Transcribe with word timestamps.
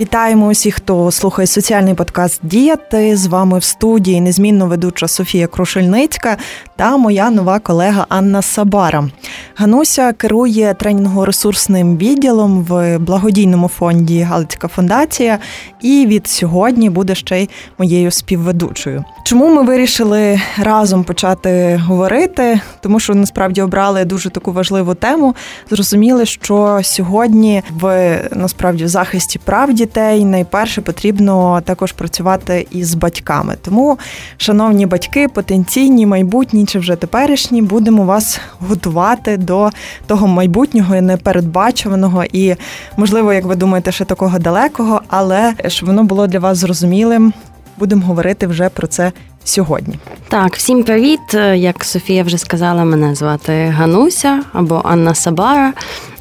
Вітаємо 0.00 0.46
усіх, 0.46 0.74
хто 0.74 1.10
слухає 1.10 1.46
соціальний 1.46 1.94
подкаст 1.94 2.40
Діяти. 2.42 3.16
З 3.16 3.26
вами 3.26 3.58
в 3.58 3.64
студії 3.64 4.20
незмінно 4.20 4.66
ведуча 4.66 5.08
Софія 5.08 5.46
Крушельницька 5.46 6.36
та 6.76 6.96
моя 6.96 7.30
нова 7.30 7.58
колега 7.58 8.06
Анна 8.08 8.42
Сабара. 8.42 9.08
Гануся 9.54 10.12
керує 10.12 10.74
тренінго-ресурсним 10.80 11.96
відділом 11.96 12.64
в 12.64 12.98
благодійному 12.98 13.68
фонді 13.68 14.20
Галицька 14.20 14.68
фундація, 14.68 15.38
і 15.80 16.06
від 16.06 16.26
сьогодні 16.26 16.90
буде 16.90 17.14
ще 17.14 17.42
й 17.42 17.48
моєю 17.78 18.10
співведучою. 18.10 19.04
Чому 19.24 19.54
ми 19.54 19.62
вирішили 19.62 20.40
разом 20.58 21.04
почати 21.04 21.80
говорити? 21.86 22.60
Тому 22.80 23.00
що 23.00 23.14
насправді 23.14 23.62
обрали 23.62 24.04
дуже 24.04 24.30
таку 24.30 24.52
важливу 24.52 24.94
тему. 24.94 25.34
Зрозуміли, 25.70 26.26
що 26.26 26.80
сьогодні 26.82 27.62
в 27.70 28.18
насправді 28.32 28.84
в 28.84 28.88
захисті 28.88 29.38
прав 29.38 29.72
дітей 29.72 29.89
найперше 29.96 30.80
потрібно 30.80 31.60
також 31.64 31.92
працювати 31.92 32.66
із 32.70 32.94
батьками. 32.94 33.56
Тому, 33.62 33.98
шановні 34.36 34.86
батьки, 34.86 35.28
потенційні, 35.28 36.06
майбутні 36.06 36.66
чи 36.66 36.78
вже 36.78 36.96
теперішні, 36.96 37.62
будемо 37.62 38.04
вас 38.04 38.40
готувати 38.58 39.36
до 39.36 39.70
того 40.06 40.26
майбутнього 40.26 41.00
непередбачуваного 41.00 42.24
і, 42.32 42.54
можливо, 42.96 43.32
як 43.32 43.44
ви 43.44 43.56
думаєте, 43.56 43.92
ще 43.92 44.04
такого 44.04 44.38
далекого, 44.38 45.02
але 45.08 45.54
щоб 45.68 45.86
воно 45.86 46.04
було 46.04 46.26
для 46.26 46.38
вас 46.38 46.58
зрозумілим. 46.58 47.32
Будемо 47.78 48.06
говорити 48.06 48.46
вже 48.46 48.68
про 48.68 48.86
це 48.86 49.12
сьогодні. 49.44 49.98
Так, 50.28 50.56
всім 50.56 50.84
привіт! 50.84 51.34
Як 51.54 51.84
Софія 51.84 52.22
вже 52.22 52.38
сказала, 52.38 52.84
мене 52.84 53.14
звати 53.14 53.52
Гануся 53.52 54.42
або 54.52 54.82
Анна 54.84 55.14
Сабара. 55.14 55.72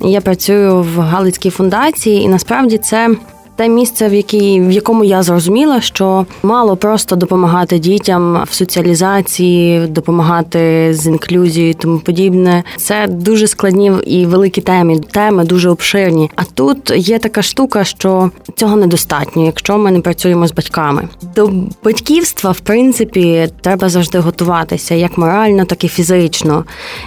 Я 0.02 0.21
працюю 0.21 0.81
в 0.81 0.99
Галицькій 0.99 1.49
фундації, 1.49 2.21
і 2.21 2.27
насправді 2.27 2.77
це 2.77 3.15
те 3.59 3.69
місце, 3.69 4.07
в 4.07 4.13
якій 4.13 4.61
в 4.61 4.71
якому 4.71 5.03
я 5.03 5.23
зрозуміла, 5.23 5.81
що 5.81 6.25
мало 6.43 6.75
просто 6.75 7.15
допомагати 7.15 7.79
дітям 7.79 8.43
в 8.49 8.53
соціалізації, 8.53 9.88
допомагати 9.88 10.89
з 10.93 11.07
інклюзією, 11.07 11.73
тому 11.73 11.99
подібне. 11.99 12.63
Це 12.77 13.07
дуже 13.07 13.47
складні 13.47 13.91
і 14.05 14.25
великі 14.25 14.61
теми, 14.61 14.99
теми 14.99 15.43
дуже 15.43 15.69
обширні. 15.69 16.31
А 16.35 16.43
тут 16.43 16.91
є 16.95 17.19
така 17.19 17.41
штука, 17.41 17.83
що 17.83 18.31
цього 18.55 18.75
недостатньо, 18.75 19.45
якщо 19.45 19.77
ми 19.77 19.91
не 19.91 19.99
працюємо 20.02 20.47
з 20.47 20.52
батьками. 20.52 21.07
До 21.35 21.52
батьківства, 21.83 22.52
в 22.52 22.59
принципі, 22.59 23.49
треба 23.61 23.89
завжди 23.89 24.19
готуватися 24.19 24.95
як 24.95 25.17
морально, 25.17 25.65
так 25.65 25.83
і 25.83 25.87
фізично. 25.87 26.65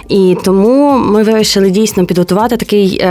І 0.09 0.37
тому 0.43 0.97
ми 0.97 1.23
вирішили 1.23 1.69
дійсно 1.69 2.05
підготувати 2.05 2.57
такий. 2.57 3.05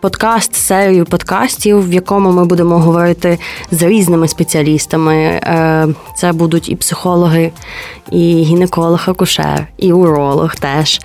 Подкаст, 0.00 0.54
серію 0.54 1.04
подкастів, 1.04 1.88
в 1.88 1.92
якому 1.92 2.30
ми 2.32 2.44
будемо 2.44 2.78
говорити 2.78 3.38
з 3.70 3.82
різними 3.82 4.28
спеціалістами. 4.28 5.14
Е, 5.14 5.88
це 6.16 6.32
будуть 6.32 6.68
і 6.68 6.76
психологи, 6.76 7.52
і 8.10 8.42
гінеколог, 8.42 9.00
акушер, 9.06 9.66
і 9.76 9.92
уролог 9.92 10.54
теж. 10.54 11.00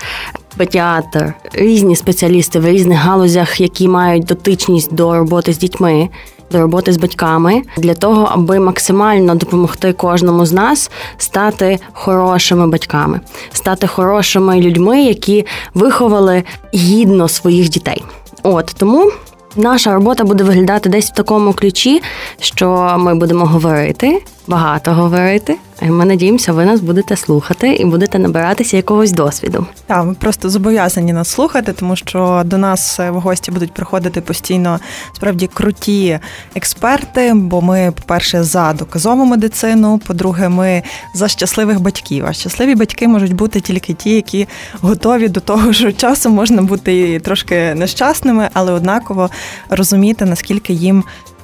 Педіатр, 0.58 1.34
різні 1.54 1.96
спеціалісти 1.96 2.60
в 2.60 2.66
різних 2.68 3.00
галузях, 3.00 3.62
які 3.62 3.88
мають 3.88 4.26
дотичність 4.26 4.94
до 4.94 5.16
роботи 5.16 5.54
з 5.54 5.58
дітьми, 5.58 6.10
до 6.52 6.60
роботи 6.62 6.94
з 6.94 6.98
батьками, 6.98 7.62
для 7.78 7.94
того, 7.94 8.30
аби 8.32 8.60
максимально 8.60 9.36
допомогти 9.36 9.94
кожному 9.94 10.46
з 10.46 10.52
нас 10.52 10.92
стати 11.18 11.80
хорошими 11.94 12.68
батьками, 12.68 13.20
стати 13.54 13.88
хорошими 13.88 14.62
людьми, 14.62 15.02
які 15.02 15.46
виховали 15.74 16.44
гідно 16.74 17.28
своїх 17.28 17.70
дітей. 17.70 18.04
От 18.46 18.76
тому 18.78 19.12
наша 19.56 19.94
робота 19.94 20.24
буде 20.24 20.44
виглядати 20.44 20.90
десь 20.90 21.12
в 21.12 21.14
такому 21.14 21.54
ключі, 21.54 22.02
що 22.40 22.96
ми 23.00 23.16
будемо 23.16 23.46
говорити, 23.46 24.22
багато 24.48 24.94
говорити. 24.94 25.58
Ми 25.82 26.06
надіємося, 26.06 26.54
ви 26.54 26.66
нас 26.66 26.82
будете 26.82 27.16
слухати 27.16 27.74
і 27.74 27.86
будете 27.86 28.20
набиратися 28.20 28.78
якогось 28.78 29.12
досвіду. 29.12 29.66
Так, 29.88 30.06
ми 30.06 30.14
просто 30.14 30.50
зобов'язані 30.50 31.14
нас 31.14 31.30
слухати, 31.30 31.74
тому 31.74 31.96
що 31.96 32.42
до 32.46 32.58
нас 32.58 33.00
в 33.00 33.12
гості 33.12 33.52
будуть 33.52 33.74
приходити 33.74 34.22
постійно 34.22 34.80
справді 35.14 35.48
круті 35.48 36.20
експерти. 36.56 37.34
Бо 37.34 37.62
ми, 37.62 37.94
по-перше, 37.96 38.44
за 38.44 38.74
доказову 38.74 39.26
медицину. 39.26 40.02
По-друге, 40.08 40.50
ми 40.50 40.84
за 41.14 41.28
щасливих 41.28 41.80
батьків. 41.80 42.26
А 42.28 42.34
щасливі 42.34 42.76
батьки 42.76 43.08
можуть 43.08 43.34
бути 43.34 43.62
тільки 43.62 43.94
ті, 43.94 44.10
які 44.10 44.48
готові 44.82 45.28
до 45.28 45.40
того, 45.40 45.74
що 45.74 45.92
часом 45.92 46.34
можна 46.34 46.62
бути 46.62 47.20
трошки 47.20 47.74
нещасними, 47.76 48.50
але 48.54 48.72
однаково 48.72 49.30
розуміти 49.70 50.26
наскільки 50.26 50.74
їм 50.74 51.04
Е, 51.04 51.35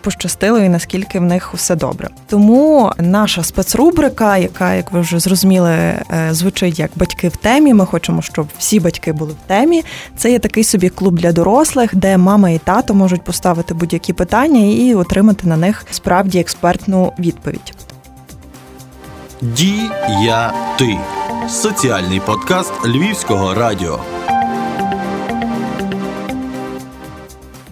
пощастило 0.00 0.58
і 0.58 0.68
наскільки 0.68 1.18
в 1.18 1.22
них 1.22 1.54
все 1.54 1.76
добре. 1.76 2.08
Тому 2.26 2.92
наша 2.98 3.42
спецрубрика, 3.42 4.36
яка, 4.36 4.74
як 4.74 4.92
ви 4.92 5.00
вже 5.00 5.18
зрозуміли, 5.18 5.70
е, 5.70 6.04
звучить 6.30 6.78
як 6.78 6.90
батьки 6.96 7.28
в 7.28 7.36
темі. 7.36 7.74
Ми 7.74 7.86
хочемо, 7.86 8.22
щоб 8.22 8.46
всі 8.58 8.80
батьки 8.80 9.12
були 9.12 9.32
в 9.32 9.48
темі. 9.48 9.84
Це 10.16 10.30
є 10.30 10.38
такий 10.38 10.64
собі 10.64 10.88
клуб 10.88 11.18
для 11.18 11.32
дорослих, 11.32 11.96
де 11.96 12.16
мама 12.16 12.50
і 12.50 12.58
тато 12.58 12.94
можуть 12.94 13.22
поставити 13.22 13.74
будь-які 13.74 14.12
питання 14.12 14.60
і 14.60 14.94
отримати 14.94 15.48
на 15.48 15.56
них 15.56 15.86
справді 15.90 16.40
експертну 16.40 17.12
відповідь. 17.18 17.74
Діяти 19.40 20.98
соціальний 21.48 22.20
подкаст 22.20 22.72
Львівського 22.86 23.54
радіо. 23.54 24.00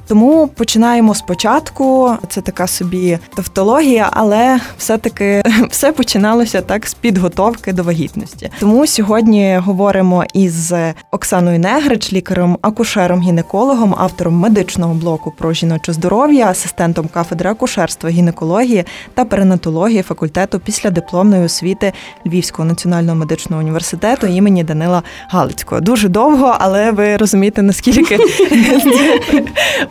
Тому 0.07 0.49
починаємо 0.49 1.15
спочатку. 1.15 2.13
Це 2.29 2.41
така 2.41 2.67
собі 2.67 3.19
тавтологія, 3.35 4.09
але 4.13 4.61
все-таки 4.79 5.43
все 5.71 5.93
починалося 5.93 6.61
так 6.61 6.87
з 6.87 6.95
підготовки 6.95 7.73
до 7.73 7.83
вагітності. 7.83 8.51
Тому 8.61 8.87
сьогодні 8.87 9.61
говоримо 9.65 10.25
із 10.35 10.75
Оксаною 11.11 11.59
Негрич, 11.59 12.13
лікарем, 12.13 12.59
акушером, 12.63 13.21
гінекологом, 13.21 13.95
автором 13.99 14.35
медичного 14.35 14.95
блоку 14.95 15.33
про 15.39 15.53
жіноче 15.53 15.93
здоров'я, 15.93 16.47
асистентом 16.51 17.09
кафедри 17.09 17.51
акушерства, 17.51 18.11
гінекології 18.11 18.85
та 19.15 19.25
перинатології 19.25 20.03
факультету 20.03 20.61
після 20.65 20.91
дипломної 20.91 21.45
освіти 21.45 21.93
Львівського 22.27 22.69
національного 22.69 23.17
медичного 23.19 23.63
університету 23.63 24.27
імені 24.27 24.65
Данила 24.65 25.03
Галицького. 25.29 25.81
Дуже 25.81 26.09
довго, 26.09 26.57
але 26.59 26.91
ви 26.91 27.17
розумієте 27.17 27.63
наскільки 27.63 28.19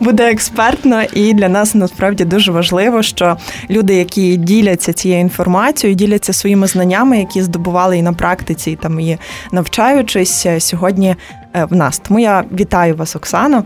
буде 0.06 0.30
експертно, 0.30 1.02
і 1.02 1.34
для 1.34 1.48
нас 1.48 1.74
насправді 1.74 2.24
дуже 2.24 2.52
важливо, 2.52 3.02
що 3.02 3.36
люди, 3.70 3.94
які 3.94 4.36
діляться 4.36 4.92
цією 4.92 5.20
інформацією, 5.20 5.96
діляться 5.96 6.32
своїми 6.32 6.66
знаннями, 6.66 7.18
які 7.18 7.42
здобували 7.42 7.98
і 7.98 8.02
на 8.02 8.12
практиці, 8.12 8.70
і 8.70 8.76
там 8.76 9.00
і 9.00 9.18
навчаючись 9.52 10.46
сьогодні 10.58 11.16
е, 11.54 11.64
в 11.64 11.76
нас. 11.76 11.98
Тому 11.98 12.18
я 12.18 12.44
вітаю 12.52 12.96
вас, 12.96 13.16
Оксано. 13.16 13.64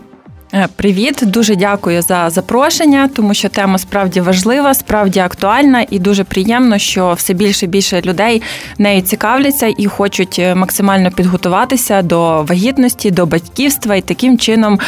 Е, 0.54 0.68
привіт, 0.76 1.18
дуже 1.22 1.56
дякую 1.56 2.02
за 2.02 2.30
запрошення, 2.30 3.10
тому 3.16 3.34
що 3.34 3.48
тема 3.48 3.78
справді 3.78 4.20
важлива, 4.20 4.74
справді 4.74 5.20
актуальна, 5.20 5.86
і 5.90 5.98
дуже 5.98 6.24
приємно, 6.24 6.78
що 6.78 7.12
все 7.12 7.34
більше 7.34 7.66
і 7.66 7.68
більше 7.68 8.00
людей 8.00 8.42
нею 8.78 9.02
цікавляться 9.02 9.74
і 9.78 9.86
хочуть 9.86 10.38
е, 10.38 10.54
максимально 10.54 11.10
підготуватися 11.10 12.02
до 12.02 12.42
вагітності, 12.42 13.10
до 13.10 13.26
батьківства 13.26 13.96
і 13.96 14.00
таким 14.00 14.38
чином 14.38 14.78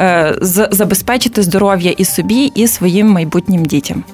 е, 0.00 0.34
забезпечити 0.70 1.42
здоров'я 1.42 1.90
і 1.90 2.04
собі, 2.04 2.52
і 2.54 2.66
своїм 2.66 3.08
майбутнім 3.10 3.64
дітям. 3.64 4.04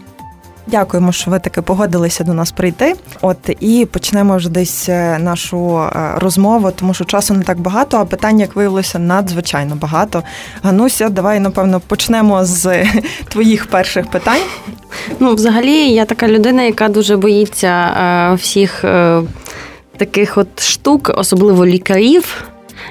Дякуємо, 0.66 1.12
що 1.12 1.30
ви 1.30 1.38
таки 1.38 1.62
погодилися 1.62 2.24
до 2.24 2.34
нас 2.34 2.52
прийти. 2.52 2.94
От 3.22 3.36
і 3.60 3.86
почнемо 3.90 4.36
вже 4.36 4.48
десь 4.48 4.88
е, 4.88 5.18
нашу 5.18 5.78
е, 5.78 6.12
розмову, 6.16 6.70
тому 6.70 6.94
що 6.94 7.04
часу 7.04 7.34
не 7.34 7.42
так 7.42 7.60
багато, 7.60 7.96
а 7.96 8.04
питань, 8.04 8.40
як 8.40 8.56
виявилося, 8.56 8.98
надзвичайно 8.98 9.76
багато. 9.76 10.22
Гануся, 10.62 11.08
давай 11.08 11.40
напевно 11.40 11.80
почнемо 11.80 12.44
з 12.44 12.84
твоїх 13.28 13.66
перших 13.66 14.06
питань. 14.06 14.42
Ну, 15.20 15.34
взагалі, 15.34 15.90
я 15.90 16.04
така 16.04 16.28
людина, 16.28 16.62
яка 16.62 16.88
дуже 16.88 17.16
боїться 17.16 17.68
е, 17.68 18.34
всіх 18.34 18.84
таких 19.96 20.38
от 20.38 20.62
штук, 20.62 21.12
особливо 21.16 21.66
лікарів. 21.66 22.44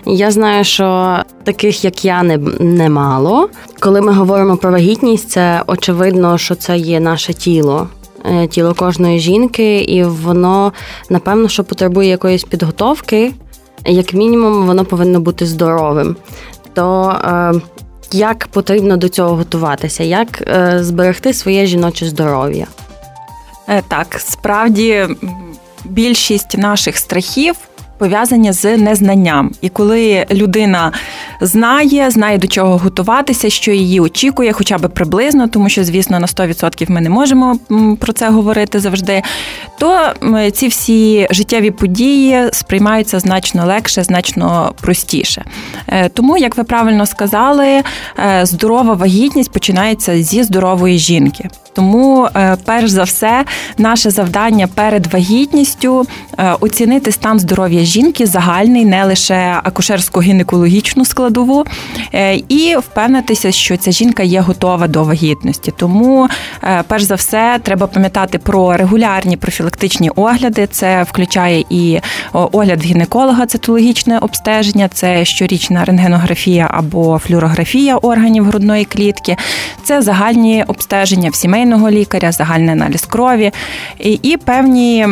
Я 0.08 0.32
знаю, 0.32 0.64
що 0.64 1.18
таких, 1.44 1.84
як 1.86 2.06
я, 2.06 2.24
не 2.24 2.38
немало. 2.60 3.50
Коли 3.80 4.02
ми 4.02 4.14
говоримо 4.14 4.58
про 4.58 4.72
вагітність, 4.72 5.30
це 5.30 5.62
очевидно, 5.68 6.38
що 6.38 6.56
це 6.56 6.78
є 6.78 7.00
наше 7.00 7.34
тіло. 7.34 7.88
Е, 8.26 8.48
тіло 8.48 8.74
кожної 8.74 9.20
жінки, 9.20 9.80
і 9.80 10.04
воно 10.04 10.74
напевно, 11.10 11.50
що 11.50 11.64
потребує 11.64 12.10
якоїсь 12.10 12.44
підготовки, 12.44 13.34
як 13.86 14.14
мінімум, 14.14 14.68
воно 14.68 14.86
повинно 14.86 15.20
бути 15.20 15.46
здоровим. 15.46 16.16
То 16.74 17.10
е, 17.26 17.54
як 18.12 18.48
потрібно 18.48 18.98
до 18.98 19.10
цього 19.10 19.36
готуватися, 19.36 20.04
як 20.04 20.42
е, 20.42 20.84
зберегти 20.84 21.34
своє 21.34 21.66
жіноче 21.66 22.06
здоров'я? 22.06 22.68
Так, 23.88 24.08
справді 24.20 25.08
більшість 25.86 26.58
наших 26.58 26.98
страхів 26.98 27.56
пов'язані 27.98 28.52
з 28.52 28.78
незнанням. 28.78 29.52
І 29.62 29.70
коли 29.70 30.26
людина 30.32 30.92
знає, 31.42 32.12
знає 32.12 32.38
до 32.38 32.48
чого 32.48 32.78
готуватися, 32.78 33.50
що 33.50 33.72
її 33.72 34.00
очікує, 34.00 34.54
хоча 34.54 34.78
б 34.78 34.88
приблизно, 34.90 35.48
тому 35.48 35.70
що, 35.70 35.84
звісно, 35.84 36.20
на 36.20 36.28
100% 36.28 36.92
ми 36.92 37.02
не 37.02 37.10
можемо 37.10 37.60
про 38.00 38.14
це 38.14 38.30
говорити 38.30 38.80
завжди, 38.80 39.22
то 39.80 40.14
ці 40.54 40.68
всі 40.68 41.28
життєві 41.32 41.72
події 41.72 42.50
сприймаються 42.52 43.20
значно 43.20 43.66
легше, 43.66 44.04
значно 44.04 44.74
простіше. 44.82 45.46
Е, 45.88 46.10
тому, 46.10 46.38
як 46.38 46.58
ви 46.58 46.64
правильно 46.64 47.06
сказали, 47.06 47.68
е, 47.68 48.46
здорова 48.46 48.94
вагітність 48.94 49.52
починається 49.52 50.24
зі 50.24 50.44
здорової 50.44 50.98
жінки. 50.98 51.50
Тому, 51.76 52.28
е, 52.36 52.58
перш 52.66 52.90
за 52.90 53.04
все, 53.04 53.46
наше 53.78 54.12
завдання 54.12 54.68
перед 54.68 55.14
вагітністю 55.14 56.06
оцінити 56.60 57.12
стан 57.12 57.40
здоров'я 57.40 57.84
жінки 57.84 58.26
загальний, 58.26 58.86
не 58.86 59.04
лише 59.04 59.62
акушерсько-гінекологічну 59.64 61.06
складову, 61.06 61.66
і 62.50 62.76
впевнитися, 62.80 63.52
що 63.52 63.78
ця 63.78 63.92
жінка 63.92 64.24
є 64.24 64.42
готова 64.42 64.88
до 64.88 65.04
вагітності. 65.04 65.74
Тому, 65.78 66.28
перш 66.88 67.04
за 67.04 67.16
все, 67.16 67.60
треба 67.64 67.88
пам'ятати 67.88 68.38
про 68.38 68.78
регулярні 68.78 69.38
профілактичні 69.38 70.10
огляди. 70.10 70.68
Це 70.72 71.04
включає 71.04 71.66
і 71.70 72.00
огляд 72.34 72.84
гінеколога, 72.84 73.46
цитологічне 73.46 74.18
обстеження, 74.18 74.88
це 74.88 75.26
щорічна 75.26 75.86
рентгенографія 75.86 76.68
або 76.72 77.20
флюорографія 77.20 77.98
органів 77.98 78.46
грудної 78.46 78.86
клітки, 78.86 79.38
це 79.84 80.02
загальні 80.02 80.64
обстеження 80.68 81.30
в 81.30 81.36
сімейного 81.66 81.90
лікаря, 81.90 82.32
загальний 82.32 82.70
аналіз 82.70 83.06
крові 83.06 83.52
і, 84.00 84.12
і 84.12 84.38
певні 84.38 85.08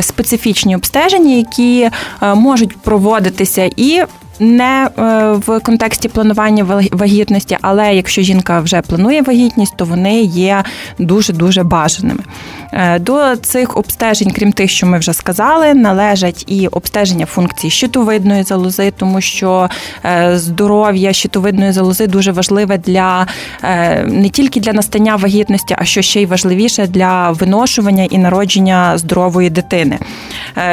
специфічні 0.00 0.76
обстеження, 0.76 1.34
які 1.34 1.90
е, 2.22 2.34
можуть 2.34 2.76
проводитися 2.76 3.70
і 3.76 4.02
не 4.40 4.88
е, 4.98 5.32
в 5.32 5.60
контексті 5.60 6.08
планування 6.08 6.88
вагітності, 6.92 7.58
але 7.60 7.94
якщо 7.94 8.22
жінка 8.22 8.60
вже 8.60 8.82
планує 8.82 9.22
вагітність, 9.22 9.76
то 9.76 9.84
вони 9.84 10.20
є 10.20 10.64
дуже 10.98 11.32
дуже 11.32 11.62
бажаними. 11.62 12.20
Е, 12.72 12.98
до 12.98 13.36
цих 13.36 13.76
обстежень, 13.76 14.30
крім 14.30 14.52
тих, 14.52 14.70
що 14.70 14.86
ми 14.86 14.98
вже 14.98 15.12
сказали, 15.12 15.74
належать 15.74 16.44
і 16.46 16.68
обстеження 16.68 17.26
функції 17.26 17.70
щитовидної 17.70 18.42
залози, 18.42 18.90
тому 18.90 19.20
що 19.20 19.68
е, 20.04 20.38
здоров'я 20.38 21.12
щитовидної 21.12 21.72
залози 21.72 22.06
дуже 22.06 22.32
важливе 22.32 22.78
для 22.78 23.26
не 24.06 24.28
тільки 24.28 24.60
для 24.60 24.72
настання 24.72 25.16
вагітності, 25.16 25.76
а 25.78 25.84
що 25.84 26.02
ще 26.02 26.22
й 26.22 26.26
важливіше 26.26 26.86
для 26.86 27.30
виношування 27.30 28.04
і 28.04 28.18
народження 28.18 28.98
здорової 28.98 29.50
дитини. 29.50 29.98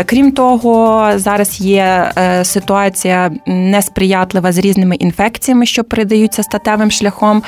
Крім 0.05 0.31
того, 0.31 1.09
зараз 1.15 1.61
є 1.61 2.11
ситуація 2.43 3.31
несприятлива 3.45 4.51
з 4.51 4.57
різними 4.57 4.95
інфекціями, 4.95 5.65
що 5.65 5.83
передаються 5.83 6.43
статевим 6.43 6.91
шляхом, 6.91 7.43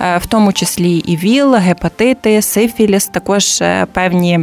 е, 0.00 0.18
в 0.18 0.26
тому 0.26 0.52
числі 0.52 0.96
і 0.96 1.16
ВІЛ, 1.16 1.54
гепатити, 1.54 2.42
сифіліс, 2.42 3.06
також 3.06 3.62
е, 3.62 3.86
певні 3.92 4.40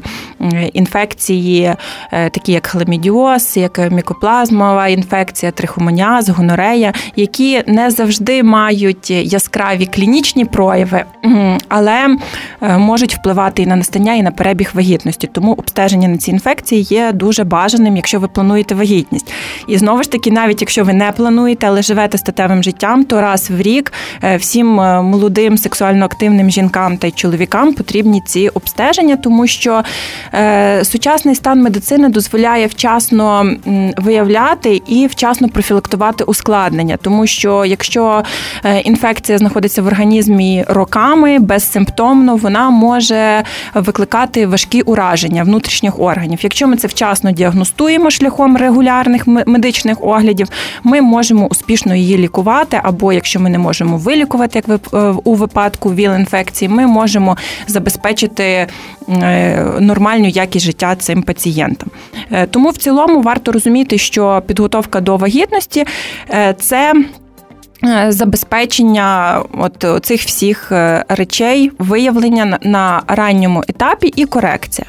інфекції, 0.73 1.75
е, 2.11 2.29
такі 2.29 2.51
як 2.51 2.67
хламідіоз, 2.67 3.57
як 3.57 3.91
мікоплазмова 3.91 4.88
інфекція, 4.88 5.51
трихомоніаз, 5.51 6.29
гонорея, 6.29 6.94
які 7.15 7.63
не 7.67 7.91
завжди 7.91 8.44
мають 8.44 9.09
яскраві 9.09 9.85
клінічні 9.85 10.45
прояви, 10.45 11.03
але 11.67 12.17
можуть 12.61 13.15
впливати 13.15 13.61
і 13.61 13.65
на 13.65 13.75
настання, 13.75 14.13
і 14.13 14.21
на 14.21 14.31
перебіг 14.31 14.71
вагітності. 14.73 15.29
Тому 15.31 15.51
обстеження 15.51 16.07
на 16.07 16.17
ці 16.17 16.31
інфекції 16.31 16.81
є 16.81 17.11
дуже 17.11 17.43
бажаним, 17.43 17.95
якщо 17.95 18.19
ви 18.19 18.27
плануєте 18.27 18.75
вагітність. 18.75 19.33
І 19.67 19.77
знову 19.77 20.03
ж 20.03 20.11
таки, 20.11 20.31
навіть 20.31 20.61
якщо 20.61 20.83
ви 20.83 20.93
не 20.93 21.11
плануєте, 21.11 21.67
але 21.67 21.81
живете 21.81 22.17
статевим 22.17 22.63
життям, 22.63 23.03
то 23.03 23.21
раз 23.21 23.50
в 23.50 23.61
рік 23.61 23.93
е, 24.23 24.38
всім 24.38 24.79
е, 24.79 25.01
молодим 25.01 25.57
сексуально 25.57 26.05
активним 26.05 26.50
жінкам 26.50 26.97
та 26.97 27.07
й 27.07 27.11
чоловікам 27.11 27.73
потрібні 27.73 28.21
ці 28.25 28.50
обстеження, 28.50 29.15
тому 29.15 29.37
що 29.45 29.84
е, 30.34 30.86
сучасний 30.86 31.36
стан 31.36 31.62
медицини 31.62 32.10
дозволяє 32.10 32.68
вчасно 32.68 33.51
виявляти 33.98 34.81
і 34.88 35.07
вчасно 35.07 35.50
профілактувати 35.50 36.24
ускладнення, 36.24 36.98
тому 36.98 37.28
що 37.28 37.66
якщо 37.66 38.24
інфекція 38.84 39.38
знаходиться 39.38 39.81
в 39.81 39.88
організмі 39.88 40.66
роками 40.68 41.39
безсимптомно, 41.39 42.36
вона 42.36 42.69
може 42.69 43.44
викликати 43.74 44.48
важкі 44.48 44.81
ураження 44.81 45.44
внутрішніх 45.44 46.00
органів. 46.00 46.39
Якщо 46.42 46.68
ми 46.68 46.75
це 46.75 46.88
вчасно 46.88 47.31
діагностуємо 47.31 48.12
шляхом 48.12 48.57
регулярних 48.57 49.28
медичних 49.28 50.04
оглядів, 50.04 50.48
ми 50.84 51.01
можемо 51.01 51.48
успішно 51.48 51.95
її 51.95 52.18
лікувати, 52.18 52.80
або 52.84 53.13
якщо 53.13 53.39
ми 53.39 53.50
не 53.50 53.57
можемо 53.57 53.98
вилікувати, 53.98 54.63
як 54.68 54.80
е, 54.94 54.98
у 55.24 55.34
випадку 55.34 55.94
ВІЛ-інфекції, 55.94 56.69
ми 56.69 56.88
можемо 56.88 57.38
забезпечити 57.68 58.44
е, 58.44 58.68
нормальну 59.79 60.27
якість 60.27 60.65
життя 60.65 60.95
цим 60.95 61.21
пацієнтам. 61.21 61.89
Е, 62.31 62.45
тому 62.45 62.69
в 62.69 62.77
цілому 62.77 63.21
варто 63.21 63.51
розуміти, 63.51 63.97
що 63.97 64.44
підготовка 64.47 65.01
до 65.01 65.18
вагітності 65.18 65.85
це. 66.59 66.94
Забезпечення 68.07 69.39
от 69.53 70.06
цих 70.06 70.21
всіх 70.21 70.71
речей, 71.07 71.71
виявлення 71.79 72.57
на 72.62 73.01
ранньому 73.07 73.63
етапі 73.68 74.07
і 74.15 74.25
корекція. 74.25 74.88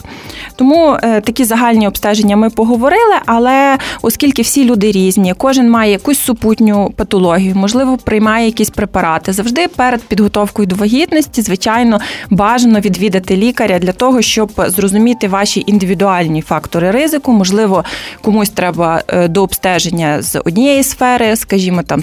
Тому 0.59 0.97
е, 1.03 1.21
такі 1.21 1.45
загальні 1.45 1.89
обстеження 1.89 2.37
ми 2.37 2.51
поговорили, 2.51 3.15
але 3.27 3.79
оскільки 4.03 4.43
всі 4.43 4.65
люди 4.65 4.93
різні, 4.93 5.35
кожен 5.37 5.71
має 5.71 5.93
якусь 5.93 6.21
супутню 6.21 6.93
патологію, 6.97 7.55
можливо, 7.55 7.97
приймає 7.97 8.47
якісь 8.47 8.71
препарати. 8.71 9.33
Завжди 9.33 9.69
перед 9.69 10.03
підготовкою 10.03 10.69
до 10.69 10.77
вагітності, 10.77 11.43
звичайно, 11.43 12.01
бажано 12.31 12.81
відвідати 12.81 13.37
лікаря 13.37 13.79
для 13.79 13.93
того, 13.93 14.23
щоб 14.23 14.51
зрозуміти 14.57 15.29
ваші 15.29 15.65
індивідуальні 15.67 16.43
фактори 16.43 16.91
ризику. 16.91 17.33
Можливо, 17.33 17.85
комусь 18.23 18.51
треба 18.51 19.03
е, 19.09 19.29
до 19.29 19.43
обстеження 19.43 20.23
з 20.23 20.41
однієї 20.45 20.83
сфери, 20.83 21.37
скажімо, 21.37 21.83
там 21.83 22.03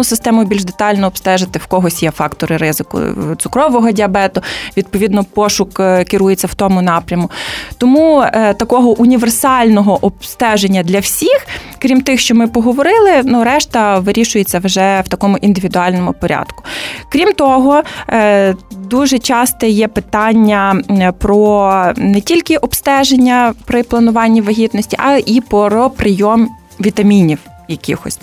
серцево-судинну 0.00 0.04
систему 0.04 0.44
більш 0.44 0.64
детально 0.64 1.06
обстежити, 1.06 1.58
в 1.58 1.66
когось 1.66 2.02
є 2.02 2.10
фактори 2.10 2.56
ризику 2.56 2.98
е, 2.98 3.14
цукрового 3.38 3.90
діабету. 3.90 4.42
Відповідно, 4.76 5.24
пошук 5.24 5.74
керується 6.06 6.46
в 6.46 6.54
тому 6.54 6.82
напряму. 6.82 7.30
Тому 7.78 8.20
е, 8.22 8.54
такого 8.54 8.90
універсального 8.90 9.98
обстеження 10.04 10.82
для 10.82 11.00
всіх, 11.00 11.46
крім 11.78 12.00
тих, 12.00 12.20
що 12.20 12.34
ми 12.34 12.46
поговорили, 12.46 13.22
ну 13.24 13.44
решта 13.44 13.98
вирішується 13.98 14.58
вже 14.58 15.02
в 15.06 15.08
такому 15.08 15.36
індивідуальному 15.36 16.12
порядку. 16.12 16.64
Крім 17.12 17.32
того, 17.32 17.82
е, 18.08 18.54
дуже 18.70 19.18
часто 19.18 19.66
є 19.66 19.88
питання 19.88 20.82
про 21.18 21.92
не 21.96 22.20
тільки 22.20 22.56
обстеження 22.56 23.54
при 23.64 23.82
плануванні 23.82 24.40
вагітності, 24.40 24.96
а 24.98 25.16
і 25.26 25.40
про 25.40 25.90
прийом 25.90 26.48
вітамінів 26.80 27.38
якихось. 27.70 28.18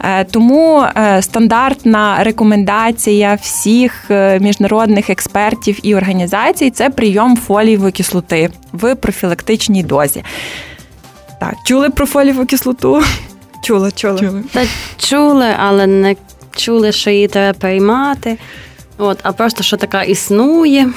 Е, 0.00 0.24
тому 0.24 0.84
е, 0.96 1.22
стандартна 1.22 2.24
рекомендація 2.24 3.34
всіх 3.34 4.10
е, 4.10 4.38
міжнародних 4.40 5.10
експертів 5.10 5.78
і 5.82 5.94
організацій 5.94 6.70
це 6.70 6.90
прийом 6.90 7.36
фолієвої 7.36 7.92
кислоти 7.92 8.50
в 8.72 8.94
профілактичній 8.94 9.82
дозі. 9.82 10.22
Так, 11.40 11.54
чули 11.64 11.90
про 11.90 12.06
фолієву 12.06 12.46
кислоту? 12.46 13.02
Чула, 13.62 13.90
чула. 13.90 14.18
Чули. 14.18 14.44
Та 14.52 14.64
чули, 14.98 15.46
але 15.58 15.86
не 15.86 16.16
чули, 16.56 16.92
що 16.92 17.10
її 17.10 17.28
треба 17.28 17.58
приймати. 17.58 18.38
От, 18.98 19.18
а 19.22 19.32
просто 19.32 19.62
що 19.62 19.76
така 19.76 20.02
існує. 20.02 20.88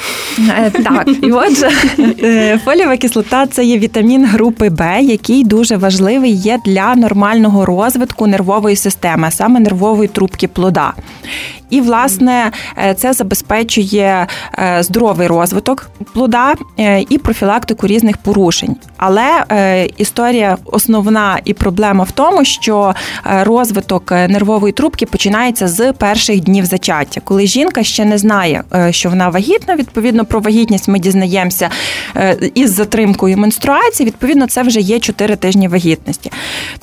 Е, 0.49 0.71
так, 0.71 1.07
і 1.23 1.31
отже, 1.31 1.69
е, 1.99 2.59
фолієва 2.65 2.97
кислота 2.97 3.47
це 3.47 3.65
є 3.65 3.79
вітамін 3.79 4.25
групи 4.25 4.69
Б, 4.69 5.01
який 5.01 5.43
дуже 5.43 5.77
важливий 5.77 6.31
є 6.31 6.59
для 6.65 6.95
нормального 6.95 7.65
розвитку 7.65 8.27
нервової 8.27 8.75
системи, 8.75 9.27
а 9.27 9.31
саме 9.31 9.59
нервової 9.59 10.07
трубки 10.07 10.47
плода. 10.47 10.93
І, 11.71 11.81
власне, 11.81 12.51
е, 12.77 12.93
це 12.93 13.13
забезпечує 13.13 14.27
здоровий 14.79 15.27
розвиток 15.27 15.89
плода 16.13 16.55
і 17.09 17.17
профілактику 17.17 17.87
різних 17.87 18.17
порушень. 18.17 18.75
Але 18.97 19.45
історія 19.97 20.57
основна 20.65 21.39
і 21.45 21.53
проблема 21.53 22.03
в 22.03 22.11
тому, 22.11 22.45
що 22.45 22.93
розвиток 23.23 24.11
нервової 24.11 24.73
трубки 24.73 25.05
починається 25.05 25.67
з 25.67 25.93
перших 25.93 26.39
днів 26.39 26.65
зачаття, 26.65 27.21
коли 27.23 27.47
жінка 27.47 27.83
ще 27.83 28.05
не 28.05 28.17
знає, 28.17 28.63
е, 28.73 28.93
що 28.93 29.09
вона 29.09 29.29
вагітна. 29.29 29.75
Відповідно, 29.75 30.25
про 30.25 30.39
вагітність 30.39 30.87
ми 30.87 30.99
дізнаємося 30.99 31.69
е, 32.15 32.37
із 32.55 32.73
затримкою 32.73 33.37
менструації. 33.37 34.07
Відповідно, 34.07 34.47
це 34.47 34.63
вже 34.63 34.79
є 34.79 34.99
4 34.99 35.35
тижні 35.35 35.67
вагітності. 35.67 36.31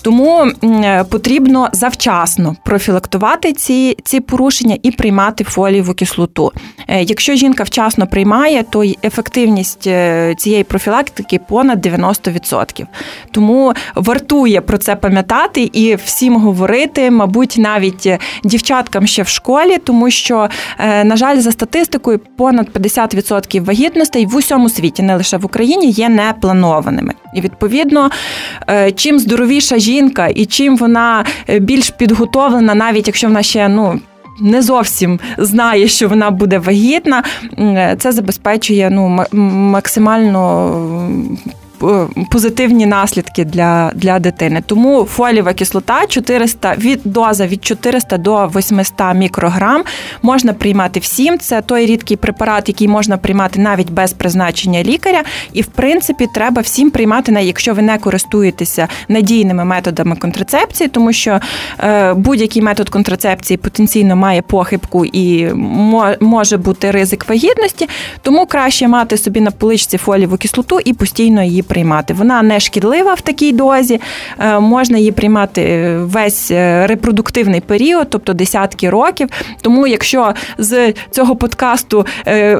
Тому 0.03 0.51
е, 0.65 1.05
потрібно 1.05 1.69
завчасно 1.73 2.57
профілактувати 2.65 3.53
ці, 3.53 3.97
ці 4.05 4.21
порушення 4.21 4.77
і 4.83 4.91
приймати 4.91 5.45
фолієву 5.45 5.95
кислоту. 5.95 6.53
Е, 6.89 7.03
якщо 7.03 7.35
жінка 7.35 7.63
вчасно 7.63 8.07
приймає, 8.07 8.63
то 8.71 8.83
ефективність 9.05 9.87
е, 9.87 10.35
цієї 10.39 10.65
профілактики 10.65 11.41
понад 11.49 11.87
90%. 11.87 12.87
Тому 13.31 13.73
вартує 13.95 14.61
про 14.61 14.79
це 14.79 14.97
пам'ятати 14.97 15.71
і 15.73 15.95
всім 15.95 16.37
говорити, 16.37 17.11
мабуть, 17.11 17.55
навіть 17.59 18.09
дівчаткам 18.45 19.07
ще 19.07 19.23
в 19.23 19.29
школі, 19.29 19.79
тому 19.85 20.11
що, 20.11 20.49
на 20.79 21.17
жаль, 21.17 21.39
за 21.39 21.53
статистикою, 21.53 22.21
понад 22.37 22.69
50% 22.71 23.65
вагітностей 23.65 24.27
в 24.27 24.37
усьому 24.37 24.69
світі, 24.69 25.03
не 25.03 25.17
лише 25.17 25.37
в 25.37 25.47
Україні, 25.47 25.91
є 25.91 26.09
непланованими. 26.09 27.15
І 27.35 27.41
відповідно, 27.41 28.11
чим 28.95 29.19
здоровіша 29.19 29.79
жінка 29.79 30.27
і 30.27 30.47
чим 30.47 30.77
вона 30.77 31.25
більш 31.61 31.91
підготовлена, 31.91 32.75
навіть 32.75 33.07
якщо 33.07 33.27
вона 33.27 33.43
ще 33.43 33.69
ну. 33.69 34.01
Не 34.41 34.63
зовсім 34.63 35.21
знає, 35.39 35.89
що 35.89 36.09
вона 36.09 36.31
буде 36.31 36.59
вагітна, 36.59 37.23
це 37.99 38.13
забезпечує 38.13 38.91
ну 38.91 39.25
максимально 39.33 40.39
Е, 41.09 41.68
позитивні 42.31 42.87
наслідки 42.87 43.45
для 43.45 43.93
для 43.95 44.19
дитини. 44.19 44.63
Тому 44.67 45.05
фолієва 45.05 45.53
кислота 45.53 46.07
400 46.07 46.75
від 46.79 47.01
доза 47.05 47.47
від 47.47 47.65
400 47.65 48.19
до 48.19 48.47
800 48.57 49.15
мікрограм 49.15 49.85
можна 50.23 50.53
приймати 50.53 51.01
всім. 51.01 51.39
Це 51.39 51.63
той 51.63 51.87
рідкий 51.87 52.17
препарат, 52.17 52.69
який 52.69 52.89
можна 52.89 53.17
приймати 53.17 53.61
навіть 53.61 53.91
без 53.91 54.13
призначення 54.13 54.83
лікаря. 54.83 55.23
І 55.53 55.63
в 55.63 55.67
принципі 55.67 56.27
треба 56.35 56.63
всім 56.63 56.91
приймати, 56.91 57.33
якщо 57.43 57.75
ви 57.75 57.83
не 57.83 57.99
користуєтеся 57.99 58.89
надійними 59.09 59.65
методами 59.65 60.17
контрацепції, 60.17 60.89
тому 60.89 61.13
що 61.13 61.41
е, 61.81 62.15
будь-який 62.15 62.63
метод 62.63 62.89
контрацепції 62.89 63.57
потенційно 63.57 64.17
має 64.17 64.43
похибку 64.43 65.05
і 65.05 65.49
може 66.21 66.57
бути 66.57 66.91
ризик 66.91 67.29
вагітності. 67.29 67.89
Тому 68.23 68.47
краще 68.47 68.89
мати 68.89 69.17
собі 69.17 69.41
на 69.41 69.51
поличці 69.51 69.99
фолієву 69.99 70.37
кислоту 70.37 70.81
і 70.85 70.93
постійно 70.93 71.43
її 71.43 71.63
приймати. 71.69 72.15
Вона 72.15 72.43
не 72.43 72.61
шкідлива 72.61 73.15
в 73.15 73.21
такій 73.21 73.53
дозі, 73.53 74.01
е, 74.39 74.61
можна 74.61 74.99
її 74.99 75.13
приймати 75.13 75.63
е, 75.63 75.99
весь 75.99 76.51
е, 76.51 76.87
репродуктивний 76.87 77.61
період, 77.61 78.07
тобто 78.11 78.33
десятки 78.33 78.91
років. 78.91 79.29
Тому, 79.61 79.87
якщо 79.87 80.35
з 80.59 80.95
цього 81.11 81.37
подкасту 81.37 82.07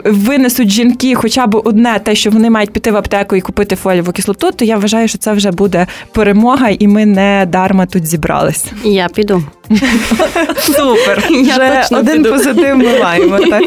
винесуть 0.05 0.69
жінки 0.69 1.15
хоча 1.15 1.47
б 1.47 1.63
одне, 1.65 2.01
те, 2.05 2.15
що 2.15 2.31
вони 2.31 2.51
мають 2.51 2.71
піти 2.71 2.91
в 2.91 2.97
аптеку 2.97 3.37
і 3.37 3.41
купити 3.41 3.77
фолієву 3.77 4.13
кислоту, 4.13 4.53
то 4.53 4.65
я 4.65 4.77
вважаю, 4.77 5.09
що 5.09 5.19
це 5.19 5.33
вже 5.33 5.51
буде 5.51 5.87
перемога, 6.13 6.69
і 6.69 6.87
ми 6.87 7.07
не 7.07 7.47
дарма 7.49 7.87
тут 7.87 8.07
зібралися. 8.07 8.67
Я 8.85 9.09
піду. 9.09 9.43
Супер. 10.59 11.29
Вже 11.31 11.87
один 11.91 12.17
піду. 12.17 12.31
позитив 12.31 12.77
ми 12.79 12.99
маємо. 12.99 13.39
так? 13.51 13.63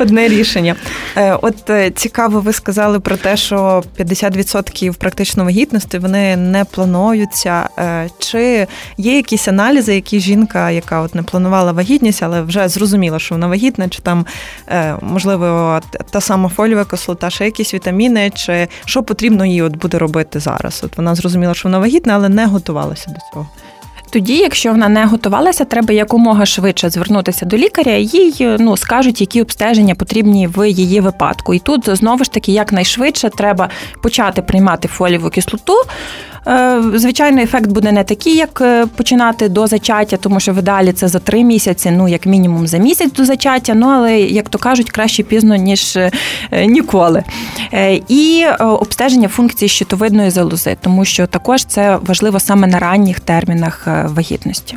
Одне 0.00 0.28
рішення. 0.28 0.76
От 1.42 1.70
цікаво, 1.94 2.40
ви 2.40 2.52
сказали 2.52 3.00
про 3.00 3.16
те, 3.16 3.36
що 3.36 3.82
50% 3.98 4.76
випадків 4.76 4.94
практично 4.94 5.44
вагітності 5.44 5.98
вони 5.98 6.36
не 6.36 6.64
плануються. 6.64 7.68
Е, 7.78 8.10
чи 8.18 8.66
є 8.96 9.16
якісь 9.16 9.48
аналізи, 9.48 9.94
які 9.94 10.20
жінка, 10.20 10.70
яка 10.70 11.00
от 11.00 11.14
не 11.14 11.22
планувала 11.22 11.72
вагітність, 11.72 12.22
але 12.22 12.42
вже 12.42 12.68
зрозуміла, 12.68 13.18
що 13.18 13.34
вона 13.34 13.46
вагітна, 13.46 13.88
чи 13.88 14.02
там 14.02 14.26
е, 14.68 14.96
можливо 15.00 15.80
та 16.10 16.20
сама 16.20 16.48
фоліова 16.48 16.84
кислота, 16.84 17.30
ще 17.30 17.44
якісь 17.44 17.74
вітаміни, 17.74 18.30
чи 18.34 18.68
що 18.84 19.02
потрібно 19.02 19.46
їй 19.46 19.62
от 19.62 19.76
буде 19.76 19.98
робити 19.98 20.40
зараз? 20.40 20.82
От 20.84 20.96
вона 20.96 21.14
зрозуміла, 21.14 21.54
що 21.54 21.68
вона 21.68 21.78
вагітна, 21.78 22.14
але 22.14 22.28
не 22.28 22.46
готувалася 22.46 23.10
до 23.10 23.18
цього. 23.32 23.48
Тоді, 24.10 24.36
якщо 24.36 24.70
вона 24.70 24.88
не 24.88 25.06
готувалася, 25.06 25.64
треба 25.64 25.94
якомога 25.94 26.46
швидше 26.46 26.90
звернутися 26.90 27.46
до 27.46 27.56
лікаря, 27.56 27.92
їй 27.92 28.56
ну 28.58 28.76
скажуть, 28.76 29.20
які 29.20 29.42
обстеження 29.42 29.94
потрібні 29.94 30.46
в 30.46 30.70
її 30.70 31.00
випадку. 31.00 31.54
І 31.54 31.58
тут 31.58 31.96
знову 31.96 32.24
ж 32.24 32.32
таки 32.32 32.52
якнайшвидше 32.52 33.30
треба 33.30 33.68
почати 34.02 34.42
приймати 34.42 34.88
фолієву 34.88 35.30
кислоту. 35.30 35.74
Е, 36.48 36.82
звичайно, 36.94 37.42
ефект 37.42 37.70
буде 37.70 37.92
не 37.92 38.04
такий, 38.04 38.36
як 38.36 38.60
е, 38.60 38.86
починати 38.86 39.48
до 39.48 39.66
зачаття, 39.66 40.16
тому 40.16 40.40
що 40.40 40.52
в 40.52 40.58
ідеалі 40.58 40.92
це 40.92 41.08
за 41.08 41.18
три 41.18 41.44
місяці, 41.44 41.90
ну 41.90 42.08
як 42.08 42.26
мінімум 42.26 42.66
за 42.66 42.78
місяць 42.78 43.12
до 43.12 43.24
зачаття. 43.24 43.74
Ну 43.74 43.86
але 43.86 44.20
як 44.20 44.48
то 44.48 44.58
кажуть, 44.58 44.90
краще 44.90 45.22
пізно 45.22 45.56
ніж 45.56 45.96
е, 45.96 46.10
ніколи. 46.66 47.24
І 48.08 48.46
обстеження 48.60 49.28
функції 49.28 49.68
щитовидної 49.68 50.30
залози, 50.30 50.76
тому 50.80 51.04
що 51.04 51.26
також 51.26 51.64
це 51.64 51.98
важливо 52.02 52.40
саме 52.40 52.66
на 52.66 52.78
ранніх 52.78 53.20
термінах 53.20 53.88
вагітності. 54.04 54.76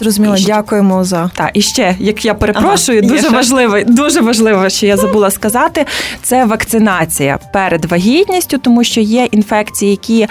Зрозуміло, 0.00 0.36
і 0.36 0.44
дякуємо 0.44 1.04
за 1.04 1.30
та 1.34 1.50
і 1.54 1.60
ще, 1.60 1.96
як 1.98 2.24
я 2.24 2.34
перепрошую, 2.34 3.02
ага, 3.04 3.14
дуже 3.14 3.28
важливо, 3.28 3.76
дуже 3.86 4.20
важливо, 4.20 4.68
що 4.68 4.86
я 4.86 4.96
забула 4.96 5.30
сказати, 5.30 5.86
це 6.22 6.44
вакцинація 6.44 7.38
перед 7.52 7.84
вагітністю, 7.84 8.58
тому 8.58 8.84
що 8.84 9.00
є 9.00 9.24
інфекції, 9.24 9.90
які 9.90 10.26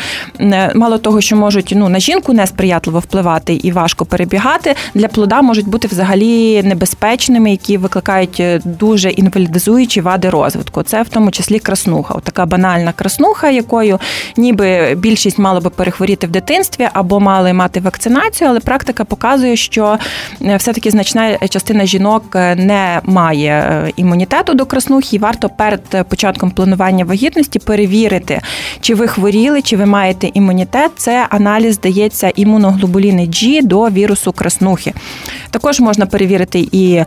мало 0.75 0.97
того, 0.97 1.21
що 1.21 1.35
можуть 1.35 1.73
ну 1.75 1.89
на 1.89 1.99
жінку 1.99 2.33
несприятливо 2.33 2.99
впливати 2.99 3.53
і 3.53 3.71
важко 3.71 4.05
перебігати. 4.05 4.75
Для 4.93 5.07
плода 5.07 5.41
можуть 5.41 5.67
бути 5.67 5.87
взагалі 5.87 6.63
небезпечними, 6.63 7.51
які 7.51 7.77
викликають 7.77 8.39
е, 8.39 8.61
дуже 8.65 9.09
інвалідизуючі 9.09 10.01
вади 10.01 10.29
розвитку. 10.29 10.83
Це 10.83 11.01
в 11.01 11.09
тому 11.09 11.31
числі 11.31 11.59
краснуха, 11.59 12.15
така 12.23 12.45
банальна 12.45 12.91
краснуха, 12.91 13.49
якою 13.49 13.99
ніби 14.37 14.95
більшість 14.97 15.37
мало 15.37 15.61
би 15.61 15.69
перехворіти 15.69 16.27
в 16.27 16.29
дитинстві 16.29 16.87
або 16.93 17.19
мали 17.19 17.53
мати 17.53 17.79
вакцинацію, 17.79 18.49
але 18.49 18.59
практика 18.59 19.03
показує 19.03 19.55
що 19.59 19.97
е, 20.41 20.55
все-таки 20.55 20.91
значна 20.91 21.37
частина 21.49 21.85
жінок 21.85 22.23
е, 22.35 22.55
не 22.55 23.01
має 23.03 23.51
е, 23.51 23.91
імунітету 23.95 24.53
до 24.53 24.65
краснухи, 24.65 25.15
і 25.15 25.19
варто 25.19 25.49
перед 25.49 26.07
початком 26.09 26.51
планування 26.51 27.05
вагітності 27.05 27.59
перевірити, 27.59 28.41
чи 28.81 28.95
ви 28.95 29.07
хворіли, 29.07 29.61
чи 29.61 29.77
ви 29.77 29.85
маєте 29.85 30.31
імунітет. 30.33 30.91
Це 30.97 31.27
аналіз 31.29 31.75
здається 31.75 32.31
імуноглобуліни 32.35 33.21
G 33.21 33.63
до 33.63 33.89
вірусу 33.89 34.31
краснухи. 34.31 34.93
Також 35.51 35.79
можна 35.79 36.05
перевірити 36.05 36.67
і 36.71 37.03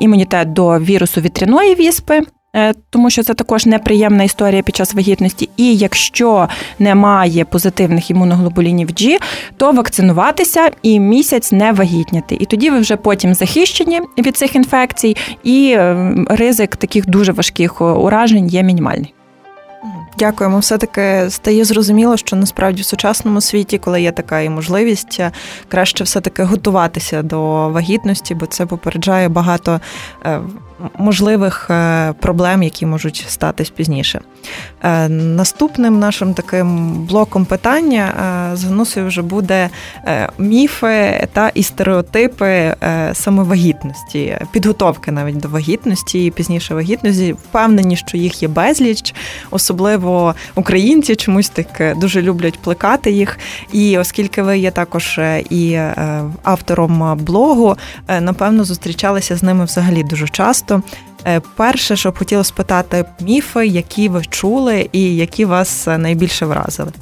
імунітет 0.00 0.52
до 0.52 0.78
вірусу 0.78 1.20
вітряної 1.20 1.74
віспи. 1.74 2.20
Е, 2.56 2.74
тому 2.90 3.10
що 3.10 3.22
це 3.22 3.34
також 3.34 3.66
неприємна 3.66 4.24
історія 4.24 4.62
під 4.62 4.76
час 4.76 4.94
вагітності. 4.94 5.48
І 5.56 5.76
якщо 5.76 6.48
немає 6.78 7.44
позитивних 7.44 8.10
імуноглобулінів 8.10 8.88
G, 8.88 9.18
то 9.56 9.72
вакцинуватися 9.72 10.70
і 10.82 11.00
місяць 11.00 11.52
не 11.52 11.72
вагітняти. 11.72 12.36
І 12.40 12.44
тоді 12.44 12.70
ви 12.70 12.78
вже 12.78 12.96
потім 12.96 13.34
захищені 13.34 14.00
від 14.18 14.36
цих 14.36 14.56
інфекцій, 14.56 15.16
і 15.42 15.74
е, 15.76 16.14
ризик 16.26 16.76
таких 16.76 17.06
дуже 17.06 17.32
важких 17.32 17.80
уражень 17.80 18.46
є 18.46 18.62
мінімальний. 18.62 19.14
Дякуємо. 20.18 20.58
Все 20.58 20.78
таки 20.78 21.30
стає 21.30 21.64
зрозуміло, 21.64 22.16
що 22.16 22.36
насправді 22.36 22.82
в 22.82 22.84
сучасному 22.84 23.40
світі, 23.40 23.78
коли 23.78 24.02
є 24.02 24.12
така 24.12 24.40
і 24.40 24.48
можливість, 24.48 25.20
краще 25.68 26.04
все 26.04 26.20
таки 26.20 26.42
готуватися 26.42 27.22
до 27.22 27.68
вагітності, 27.68 28.34
бо 28.34 28.46
це 28.46 28.66
попереджає 28.66 29.28
багато 29.28 29.80
е, 30.24 30.40
можливих 30.98 31.70
е, 31.70 32.12
проблем, 32.12 32.62
які 32.62 32.86
можуть 32.86 33.24
статись 33.28 33.70
пізніше. 33.70 34.20
Е, 34.82 35.08
наступним 35.08 35.98
нашим 35.98 36.34
таким 36.34 36.92
блоком 36.92 37.44
питання 37.44 38.12
з 38.56 38.64
Гнусою 38.64 39.06
вже 39.06 39.22
буде 39.22 39.70
міфи 40.38 41.28
та 41.32 41.48
і 41.54 41.62
стереотипи 41.62 42.74
саме 43.12 43.42
вагітності, 43.42 44.38
підготовки 44.52 45.12
навіть 45.12 45.36
до 45.36 45.48
вагітності 45.48 46.26
і 46.26 46.30
пізніше 46.30 46.74
вагітності. 46.74 47.32
Впевнені, 47.32 47.96
що 47.96 48.16
їх 48.16 48.42
є 48.42 48.48
безліч, 48.48 49.14
особливо 49.50 50.34
українці 50.54 51.16
чомусь 51.16 51.48
так 51.48 51.98
дуже 51.98 52.22
люблять 52.22 52.58
плекати 52.58 53.10
їх. 53.10 53.38
І 53.72 53.98
оскільки 53.98 54.42
ви 54.42 54.58
є 54.58 54.70
також 54.70 55.20
і 55.50 55.78
автором 56.42 57.16
блогу, 57.16 57.76
напевно, 58.20 58.64
зустрічалися 58.64 59.36
з 59.36 59.42
ними 59.42 59.64
взагалі 59.64 60.02
дуже 60.02 60.28
часто. 60.28 60.82
Е, 61.26 61.40
перше, 61.56 61.96
що 61.96 62.10
б 62.10 62.18
хотіла 62.18 62.44
спитати, 62.44 63.04
міфи, 63.20 63.66
які 63.66 64.08
ви 64.08 64.24
чули 64.24 64.88
і 64.92 65.16
які 65.16 65.44
вас 65.44 65.88
е, 65.88 65.98
найбільше 65.98 66.46
вразили. 66.46 66.92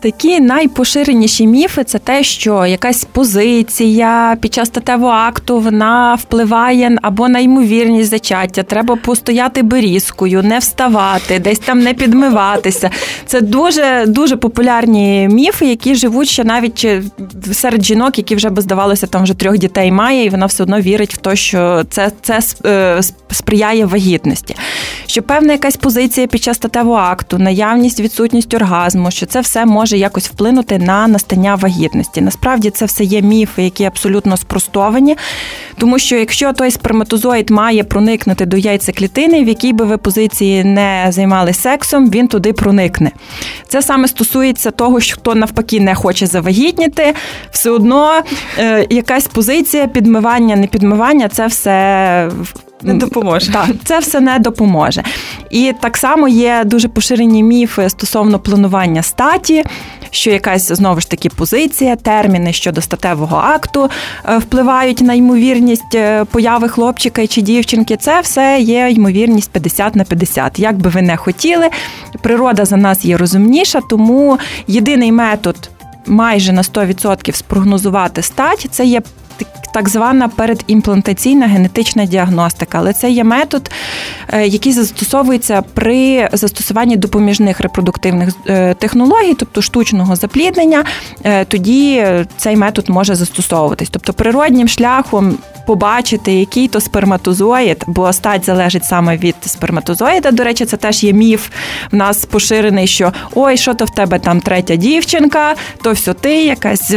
Такі 0.00 0.40
найпоширеніші 0.40 1.46
міфи 1.46 1.84
це 1.84 1.98
те, 1.98 2.22
що 2.24 2.66
якась 2.66 3.04
позиція 3.04 4.36
під 4.40 4.54
час 4.54 4.68
статевого 4.68 5.12
акту 5.12 5.60
вона 5.60 6.14
впливає 6.14 6.98
або 7.02 7.28
на 7.28 7.38
ймовірність 7.38 8.10
зачаття. 8.10 8.62
Треба 8.62 8.96
постояти 8.96 9.62
берізкою, 9.62 10.42
не 10.42 10.58
вставати, 10.58 11.38
десь 11.38 11.58
там 11.58 11.78
не 11.78 11.94
підмиватися. 11.94 12.90
Це 13.26 13.40
дуже 13.40 14.04
дуже 14.06 14.36
популярні 14.36 15.28
міфи, 15.32 15.66
які 15.66 15.94
живуть 15.94 16.28
ще 16.28 16.44
навіть 16.44 16.86
серед 17.52 17.84
жінок, 17.84 18.18
які 18.18 18.34
вже 18.34 18.50
би 18.50 18.62
здавалося, 18.62 19.06
там 19.06 19.22
вже 19.22 19.34
трьох 19.34 19.58
дітей 19.58 19.92
має, 19.92 20.24
і 20.24 20.28
вона 20.28 20.46
все 20.46 20.62
одно 20.62 20.80
вірить 20.80 21.14
в 21.14 21.16
те, 21.16 21.36
що 21.36 21.84
це 21.90 22.12
це 22.22 22.40
е, 22.64 23.00
сприяє 23.30 23.86
вагітності. 23.86 24.56
Що 25.06 25.22
певна 25.22 25.52
якась 25.52 25.76
позиція 25.76 26.26
під 26.26 26.42
час 26.42 26.56
статевого 26.56 26.96
акту, 26.96 27.38
наявність, 27.38 28.00
відсутність 28.00 28.54
оргазму, 28.54 29.10
що 29.10 29.26
це 29.26 29.40
все 29.40 29.66
може 29.66 29.87
може 29.88 29.98
якось 29.98 30.28
вплинути 30.28 30.78
на 30.78 31.08
настання 31.08 31.54
вагітності. 31.54 32.20
Насправді 32.20 32.70
це 32.70 32.84
все 32.84 33.04
є 33.04 33.22
міфи, 33.22 33.62
які 33.62 33.84
абсолютно 33.84 34.36
спростовані. 34.36 35.16
Тому 35.78 35.98
що 35.98 36.16
якщо 36.16 36.52
той 36.52 36.70
сперматозоїд 36.70 37.50
має 37.50 37.84
проникнути 37.84 38.46
до 38.46 38.56
яйцеклітини, 38.56 39.44
в 39.44 39.48
якій 39.48 39.72
би 39.72 39.84
ви 39.84 39.96
позиції 39.96 40.64
не 40.64 41.06
займалися 41.10 41.60
сексом, 41.60 42.10
він 42.10 42.28
туди 42.28 42.52
проникне. 42.52 43.10
Це 43.68 43.82
саме 43.82 44.08
стосується 44.08 44.70
того, 44.70 45.00
що 45.00 45.16
хто 45.16 45.34
навпаки 45.34 45.80
не 45.80 45.94
хоче 45.94 46.26
завагітніти, 46.26 47.14
все 47.50 47.70
одно 47.70 48.22
е, 48.58 48.86
якась 48.90 49.26
позиція 49.26 49.86
підмивання, 49.86 50.56
не 50.56 50.66
підмивання 50.66 51.28
це 51.28 51.46
все 51.46 52.30
не 52.82 52.94
допоможе. 52.94 53.52
Так, 53.52 53.70
це 53.84 53.98
все 53.98 54.20
не 54.20 54.38
допоможе. 54.38 55.02
І 55.50 55.72
так 55.80 55.96
само 55.96 56.28
є 56.28 56.62
дуже 56.64 56.88
поширені 56.88 57.42
міфи 57.42 57.88
стосовно 57.88 58.38
планування 58.38 59.02
статі, 59.02 59.64
що 60.10 60.30
якась 60.30 60.72
знову 60.72 61.00
ж 61.00 61.10
таки 61.10 61.28
позиція, 61.28 61.96
терміни 61.96 62.52
щодо 62.52 62.80
статевого 62.80 63.36
акту 63.36 63.90
е, 64.28 64.38
впливають 64.38 65.00
на 65.00 65.14
ймовірність 65.14 65.94
е, 65.94 66.24
появи 66.24 66.68
хлопчика 66.68 67.26
чи 67.26 67.40
дівчинки. 67.40 67.96
Це 67.96 68.20
все 68.20 68.58
є 68.60 68.90
ймовірність 68.90 69.50
50 69.50 69.96
на 69.96 70.04
50. 70.04 70.58
Як 70.58 70.76
би 70.76 70.90
ви 70.90 71.02
не 71.02 71.16
хотіли, 71.16 71.68
природа 72.22 72.64
за 72.64 72.76
нас 72.76 73.04
є 73.04 73.16
розумніша, 73.16 73.80
тому 73.90 74.38
єдиний 74.66 75.12
метод 75.12 75.70
майже 76.06 76.52
на 76.52 76.62
100% 76.62 77.32
спрогнозувати 77.34 78.22
стать 78.22 78.66
це 78.70 78.84
є 78.84 79.02
так 79.72 79.88
звана 79.88 80.28
передімплантаційна 80.28 81.46
генетична 81.46 82.04
діагностика, 82.04 82.78
але 82.78 82.92
це 82.92 83.10
є 83.10 83.24
метод, 83.24 83.70
е, 84.28 84.46
який 84.46 84.72
застосовується 84.72 85.62
при 85.74 86.28
застосуванні 86.32 86.96
допоміжних 86.96 87.60
репродуктивних 87.60 88.28
е, 88.46 88.74
технологій, 88.74 89.34
тобто 89.34 89.62
штучного 89.62 90.16
запліднення. 90.16 90.84
Е, 91.24 91.44
тоді 91.44 92.06
цей 92.36 92.56
метод 92.56 92.88
може 92.88 93.14
застосовуватись. 93.14 93.88
Тобто 93.90 94.12
природнім 94.12 94.68
шляхом 94.68 95.38
побачити, 95.66 96.32
який 96.32 96.68
то 96.68 96.80
сперматозоїд, 96.80 97.84
бо 97.86 98.12
стать 98.12 98.44
залежить 98.44 98.84
саме 98.84 99.16
від 99.16 99.36
сперматозоїда. 99.46 100.30
До 100.30 100.44
речі, 100.44 100.64
це 100.64 100.76
теж 100.76 101.04
є 101.04 101.12
міф 101.12 101.48
в 101.92 101.96
нас 101.96 102.24
поширений, 102.24 102.86
що 102.86 103.12
ой, 103.34 103.56
що 103.56 103.74
то 103.74 103.84
в 103.84 103.90
тебе 103.90 104.18
там 104.18 104.40
третя 104.40 104.76
дівчинка, 104.76 105.54
то 105.82 105.92
все 105.92 106.14
ти, 106.14 106.44
якась 106.44 106.94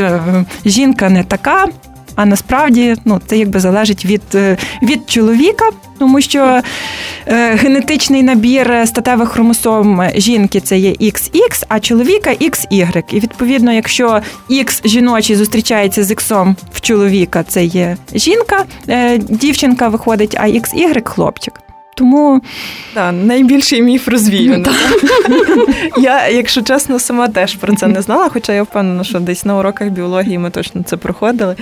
жінка 0.66 1.10
не 1.10 1.24
така. 1.24 1.68
А 2.16 2.26
насправді 2.26 2.96
ну, 3.06 3.22
це 3.28 3.38
якби 3.38 3.60
залежить 3.60 4.06
від 4.06 4.22
е, 4.36 4.58
від 4.84 5.10
чоловіка, 5.10 5.70
тому 6.00 6.22
що 6.22 6.62
е, 7.28 7.56
генетичний 7.56 8.24
набір 8.24 8.88
статевих 8.88 9.30
хромосом 9.30 10.02
жінки 10.16 10.60
це 10.60 10.78
є 10.78 10.92
XX, 10.92 11.64
а 11.68 11.80
чоловіка 11.80 12.30
XY. 12.30 13.04
І 13.12 13.20
відповідно, 13.20 13.74
якщо 13.74 14.22
X 14.50 14.88
жіночий 14.88 15.36
зустрічається 15.36 16.04
з 16.04 16.12
X 16.12 16.56
в 16.74 16.82
чоловіка, 16.82 17.44
це 17.44 17.64
є 17.64 17.98
жінка, 18.14 18.66
е, 18.90 19.18
дівчинка 19.18 19.88
виходить, 19.88 20.36
а 20.40 20.48
XY– 20.48 21.02
хлопчик. 21.06 21.54
Тому 21.96 22.42
да, 22.94 23.12
найбільший 23.12 23.82
міф 23.82 24.08
розвіяний. 24.08 24.72
Я, 25.98 26.28
якщо 26.28 26.62
чесно, 26.62 27.00
сама 27.00 27.28
теж 27.28 27.56
про 27.56 27.76
це 27.76 27.88
не 27.88 28.02
знала, 28.02 28.30
хоча 28.30 28.54
я 28.54 28.64
впевнена, 28.64 29.04
що 29.04 29.20
десь 29.20 29.46
на 29.46 29.58
уроках 29.58 29.90
біології 29.90 30.38
ми 30.38 30.50
точно 30.50 30.84
це 30.84 30.98
проходили. 30.98 31.56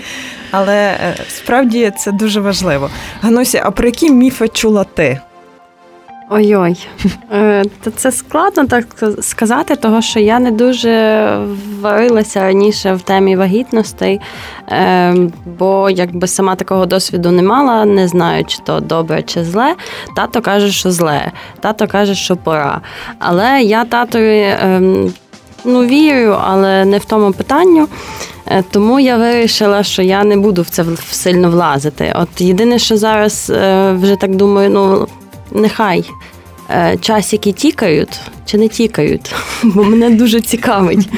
Але 0.51 0.75
е, 0.75 1.15
справді 1.27 1.91
це 1.97 2.11
дуже 2.11 2.39
важливо. 2.39 2.89
Ганусі, 3.21 3.61
а 3.63 3.71
про 3.71 3.85
які 3.85 4.11
міфи 4.11 4.47
чула 4.47 4.83
ти? 4.83 5.19
Ой-ой, 6.31 6.87
е, 7.33 7.63
це 7.95 8.11
складно 8.11 8.65
так 8.65 8.85
сказати, 9.21 9.75
того 9.75 10.01
що 10.01 10.19
я 10.19 10.39
не 10.39 10.51
дуже 10.51 11.29
варилася 11.81 12.41
раніше 12.41 12.93
в 12.93 13.01
темі 13.01 13.35
вагітностей, 13.35 14.19
е, 14.67 15.15
бо 15.59 15.89
якби 15.89 16.27
сама 16.27 16.55
такого 16.55 16.85
досвіду 16.85 17.31
не 17.31 17.41
мала, 17.41 17.85
не 17.85 18.07
знаю, 18.07 18.45
чи 18.45 18.59
то 18.65 18.79
добре 18.79 19.23
чи 19.23 19.43
зле. 19.43 19.75
Тато 20.15 20.41
каже, 20.41 20.71
що 20.71 20.91
зле, 20.91 21.31
тато 21.59 21.87
каже, 21.87 22.15
що 22.15 22.35
пора. 22.35 22.81
Але 23.19 23.61
я 23.61 23.85
татові 23.85 24.55
ем, 24.61 25.13
ну, 25.65 25.85
вірю, 25.85 26.37
але 26.43 26.85
не 26.85 26.97
в 26.97 27.05
тому 27.05 27.31
питанню. 27.31 27.87
Е, 28.47 28.63
тому 28.71 28.99
я 28.99 29.17
вирішила, 29.17 29.83
що 29.83 30.01
я 30.01 30.23
не 30.23 30.37
буду 30.37 30.61
в 30.61 30.69
це 30.69 30.85
сильно 31.11 31.49
влазити. 31.49 32.13
От 32.15 32.41
єдине, 32.41 32.79
що 32.79 32.97
зараз 32.97 33.51
вже 33.99 34.15
так 34.15 34.35
думаю, 34.35 34.69
ну 34.69 35.07
нехай 35.51 36.05
часики 37.01 37.51
тікають 37.51 38.19
чи 38.51 38.57
не 38.57 38.67
тікають, 38.67 39.35
бо 39.63 39.83
мене 39.83 40.09
дуже 40.09 40.41
цікавить, 40.41 41.09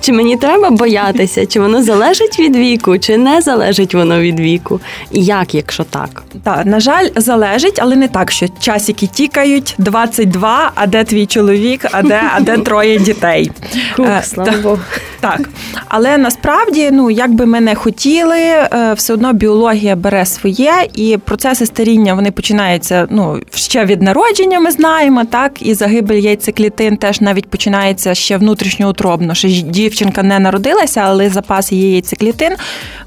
чи 0.00 0.12
мені 0.12 0.36
треба 0.36 0.70
боятися, 0.70 1.46
чи 1.46 1.60
воно 1.60 1.82
залежить 1.82 2.38
від 2.38 2.56
віку, 2.56 2.98
чи 2.98 3.18
не 3.18 3.40
залежить 3.40 3.94
воно 3.94 4.20
від 4.20 4.40
віку, 4.40 4.80
і 5.10 5.24
як, 5.24 5.54
якщо 5.54 5.84
так? 5.84 6.22
Так, 6.44 6.66
на 6.66 6.80
жаль, 6.80 7.08
залежить, 7.16 7.78
але 7.82 7.96
не 7.96 8.08
так, 8.08 8.30
що 8.30 8.46
часики 8.60 9.06
тікають 9.06 9.74
22, 9.78 10.72
а 10.74 10.86
де 10.86 11.04
твій 11.04 11.26
чоловік, 11.26 11.86
а 11.92 12.02
де 12.02 12.22
а 12.34 12.40
де 12.40 12.58
троє 12.58 12.98
дітей. 12.98 13.50
Хух, 13.96 14.06
е, 14.06 14.22
слава 14.24 14.52
Богу. 14.62 14.78
Так, 15.20 15.40
але 15.88 16.18
насправді, 16.18 16.90
ну 16.92 17.10
як 17.10 17.32
би 17.32 17.46
ми 17.46 17.60
не 17.60 17.74
хотіли, 17.74 18.38
е, 18.38 18.94
все 18.96 19.14
одно 19.14 19.32
біологія 19.32 19.96
бере 19.96 20.26
своє, 20.26 20.72
і 20.94 21.18
процеси 21.24 21.66
старіння 21.66 22.14
вони 22.14 22.30
починаються 22.30 23.06
ну 23.10 23.40
ще 23.54 23.84
від 23.84 24.02
народження. 24.02 24.60
Ми 24.60 24.70
знаємо, 24.70 24.81
так 25.24 25.62
і 25.62 25.74
загибель 25.74 26.20
яйцеклітин 26.20 26.96
теж 26.96 27.20
навіть 27.20 27.50
починається 27.50 28.14
ще 28.14 28.36
внутрішньоутробно. 28.36 29.34
що 29.34 29.48
дівчинка 29.48 30.22
не 30.22 30.38
народилася, 30.38 31.00
але 31.00 31.30
запас 31.30 31.72
її 31.72 31.92
яйцеклітин 31.92 32.52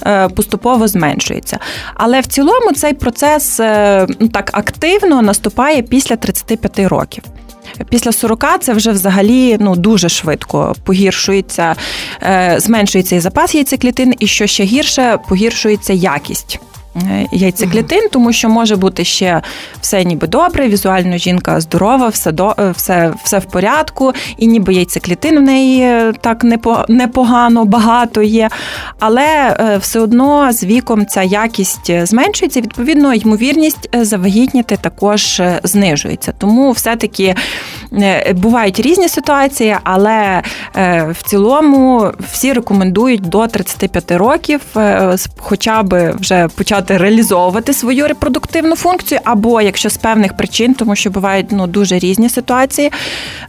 е, 0.05 0.29
поступово 0.29 0.87
зменшується. 0.87 1.59
Але 1.93 2.19
в 2.21 2.25
цілому 2.25 2.71
цей 2.71 2.93
процес 2.93 3.59
е, 3.59 4.07
ну 4.19 4.27
так 4.27 4.49
активно 4.53 5.21
наступає 5.21 5.81
після 5.81 6.15
35 6.15 6.79
років. 6.79 7.23
Після 7.89 8.11
40 8.11 8.45
це 8.59 8.73
вже 8.73 8.91
взагалі 8.91 9.57
ну 9.59 9.75
дуже 9.75 10.09
швидко 10.09 10.75
погіршується, 10.83 11.75
е, 12.23 12.55
зменшується 12.59 13.15
і 13.15 13.19
запас 13.19 13.55
яйцеклітин, 13.55 14.13
і 14.19 14.27
що 14.27 14.47
ще 14.47 14.63
гірше, 14.63 15.17
погіршується 15.29 15.93
якість. 15.93 16.59
Е, 16.95 17.27
яйцеклітин, 17.31 18.09
тому 18.11 18.33
що 18.33 18.49
може 18.49 18.75
бути 18.75 19.03
ще 19.03 19.41
все 19.81 20.03
ніби 20.03 20.27
добре, 20.27 20.67
візуально 20.67 21.17
жінка 21.17 21.59
здорова, 21.61 22.07
все 22.07 22.31
до 22.31 22.55
е, 22.59 22.71
все, 22.71 23.13
все 23.23 23.39
в 23.39 23.45
порядку, 23.45 24.13
і 24.37 24.47
ніби 24.47 24.73
яйцеклітин 24.73 25.37
в 25.37 25.41
неї 25.41 25.81
е, 25.81 26.13
так 26.21 26.43
непогано, 26.89 27.65
багато 27.65 28.21
є. 28.21 28.49
Але 28.99 29.57
все 29.81 29.99
одно 29.99 30.51
з 30.51 30.63
віком 30.63 31.05
ця 31.05 31.23
якість 31.23 31.91
зменшується, 32.07 32.61
відповідно, 32.61 33.13
ймовірність 33.13 33.89
завагітніти 33.93 34.77
також 34.81 35.41
знижується. 35.63 36.33
Тому 36.37 36.71
все-таки 36.71 37.35
бувають 38.33 38.79
різні 38.79 39.09
ситуації, 39.09 39.75
але 39.83 40.41
в 41.09 41.15
цілому 41.25 42.11
всі 42.31 42.53
рекомендують 42.53 43.21
до 43.21 43.47
35 43.47 44.11
років, 44.11 44.61
хоча 45.37 45.83
б 45.83 46.11
вже 46.11 46.47
почати 46.47 46.84
почати 46.85 47.03
реалізовувати 47.03 47.73
свою 47.73 48.07
репродуктивну 48.07 48.75
функцію, 48.75 49.21
або 49.23 49.61
якщо 49.61 49.89
з 49.89 49.97
певних 49.97 50.37
причин, 50.37 50.73
тому 50.73 50.95
що 50.95 51.09
бувають 51.09 51.51
ну 51.51 51.67
дуже 51.67 51.99
різні 51.99 52.29
ситуації. 52.29 52.91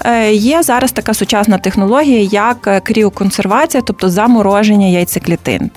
Е, 0.04 0.32
є 0.32 0.62
зараз 0.62 0.92
така 0.92 1.14
сучасна 1.14 1.58
технологія, 1.58 2.20
як 2.32 2.84
кріоконсервація, 2.84 3.82
тобто 3.86 4.08
замороження 4.08 4.86
яйцеклітин. 4.86 5.70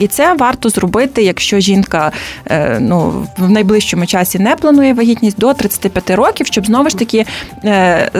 І 0.00 0.06
це 0.06 0.34
варто 0.34 0.68
зробити, 0.68 1.22
якщо 1.22 1.60
жінка 1.60 2.12
е, 2.46 2.78
ну, 2.80 3.26
в 3.38 3.50
найближчому 3.50 4.06
часі 4.06 4.38
не 4.38 4.56
планує 4.56 4.94
вагітність 4.94 5.38
до 5.38 5.54
35 5.54 6.10
років, 6.10 6.46
щоб 6.46 6.66
знову 6.66 6.88
ж 6.88 6.98
таки 6.98 7.26
е, 7.64 8.10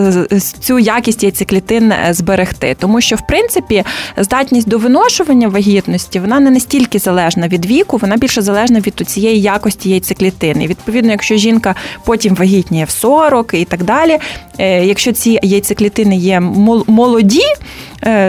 цю 0.60 0.78
якість 0.78 1.22
яйцеклітин 1.22 1.92
е, 1.92 2.08
зберегти. 2.10 2.76
Тому 2.80 3.00
що, 3.00 3.16
в 3.16 3.26
принципі, 3.26 3.84
здатність 4.16 4.68
до 4.68 4.78
виношування 4.78 5.48
вагітності 5.48 6.20
вона 6.20 6.40
не 6.40 6.50
настільки 6.50 6.98
залежна 6.98 7.48
від 7.48 7.66
віку, 7.66 7.96
вона 7.96 8.16
більше 8.16 8.42
залежна 8.42 8.80
від 8.80 8.94
цієї 9.06 9.40
якості 9.40 9.90
яйцеклітин. 9.90 10.62
І 10.62 10.66
відповідно, 10.66 11.10
якщо 11.10 11.36
жінка 11.36 11.74
потім 12.04 12.34
вагітніє 12.34 12.84
в 12.84 12.90
40 12.90 13.54
і 13.54 13.64
так 13.64 13.84
далі, 13.84 14.18
якщо 14.58 15.12
ці 15.12 15.38
яйцеклітини 15.42 16.16
є 16.16 16.40
молоді, 16.86 17.42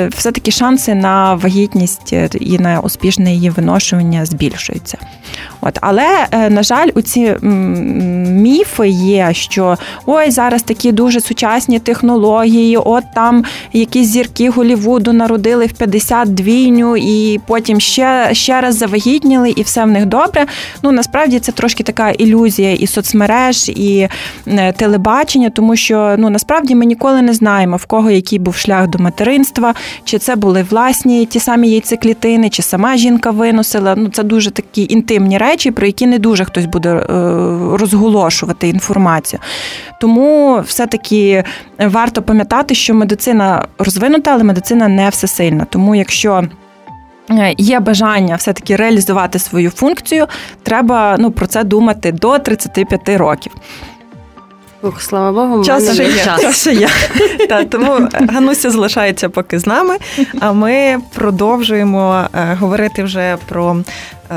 все 0.09 0.31
таки 0.31 0.51
шанси 0.51 0.95
на 0.95 1.35
вагітність 1.35 2.13
і 2.39 2.59
на 2.59 2.79
успішний 2.79 3.40
її 3.41 3.49
виношування 3.49 4.25
збільшується. 4.25 4.97
От, 5.61 5.77
Але, 5.81 6.27
е, 6.31 6.49
на 6.49 6.63
жаль, 6.63 6.87
у 6.95 7.01
ці 7.01 7.35
міфи 7.41 8.89
є, 8.89 9.29
що 9.33 9.77
ой, 10.05 10.31
зараз 10.31 10.63
такі 10.63 10.91
дуже 10.91 11.21
сучасні 11.21 11.79
технології, 11.79 12.77
от 12.77 13.03
там 13.15 13.43
якісь 13.73 14.07
зірки 14.07 14.49
Голівуду 14.49 15.13
народили 15.13 15.65
в 15.65 15.71
50 15.71 16.33
двійню, 16.33 16.97
і 16.97 17.39
потім 17.47 17.79
ще 17.79 18.29
ще 18.31 18.61
раз 18.61 18.77
завагітніли, 18.77 19.49
і 19.49 19.61
все 19.61 19.83
в 19.83 19.87
них 19.87 20.05
добре. 20.05 20.45
Ну 20.83 20.91
насправді 20.91 21.39
це 21.39 21.51
трошки 21.51 21.83
така 21.83 22.09
ілюзія 22.09 22.73
і 22.73 22.87
соцмереж, 22.87 23.69
і 23.69 24.07
е, 24.47 24.71
телебачення, 24.71 25.49
тому 25.49 25.75
що 25.75 26.15
ну 26.17 26.29
насправді 26.29 26.75
ми 26.75 26.85
ніколи 26.85 27.21
не 27.21 27.33
знаємо, 27.33 27.77
в 27.77 27.85
кого 27.85 28.11
який 28.11 28.39
був 28.39 28.55
шлях 28.55 28.87
до 28.87 28.99
материнства, 28.99 29.73
чи 30.03 30.17
це 30.17 30.35
були 30.35 30.65
власні 30.69 31.25
ті 31.25 31.39
самі 31.39 31.69
яйцеклітини, 31.69 32.49
чи 32.49 32.61
сама 32.61 32.97
жінка 32.97 33.30
виносила. 33.31 33.95
Ну 33.95 34.09
це 34.09 34.23
дуже 34.23 34.51
такі 34.51 34.87
інтимні 34.89 35.37
речі, 35.37 35.71
про 35.71 35.85
які 35.85 36.07
не 36.07 36.19
дуже 36.19 36.45
хтось 36.45 36.65
буде 36.65 36.89
е, 36.89 37.05
розголошувати 37.77 38.67
інформацію. 38.67 39.39
Тому 40.01 40.61
все-таки 40.67 41.43
варто 41.79 42.21
пам'ятати, 42.21 42.75
що 42.75 42.93
медицина 42.93 43.67
розвинута, 43.77 44.31
але 44.33 44.43
медицина 44.43 44.87
не 44.87 45.09
всесильна. 45.09 45.65
Тому 45.69 45.95
якщо 45.95 46.43
е, 47.29 47.55
Є 47.57 47.79
бажання 47.79 48.35
все-таки 48.35 48.75
реалізувати 48.75 49.39
свою 49.39 49.69
функцію, 49.69 50.27
треба 50.63 51.15
ну, 51.19 51.31
про 51.31 51.47
це 51.47 51.63
думати 51.63 52.11
до 52.11 52.39
35 52.39 53.09
років. 53.09 53.51
Ух, 54.83 55.01
слава 55.01 55.31
Богу, 55.31 55.63
час 55.63 55.93
ще 55.93 56.03
є. 56.03 56.23
Час. 56.23 56.41
час 56.41 56.61
ще 56.61 56.73
є. 56.73 56.89
Та, 57.49 57.63
тому 57.63 58.07
Гануся 58.13 58.71
залишається 58.71 59.29
поки 59.29 59.59
з 59.59 59.67
нами, 59.67 59.97
а 60.39 60.53
ми 60.53 60.97
продовжуємо 61.15 62.27
е, 62.33 62.57
говорити 62.59 63.03
вже 63.03 63.37
про 63.47 63.77
е, 64.31 64.35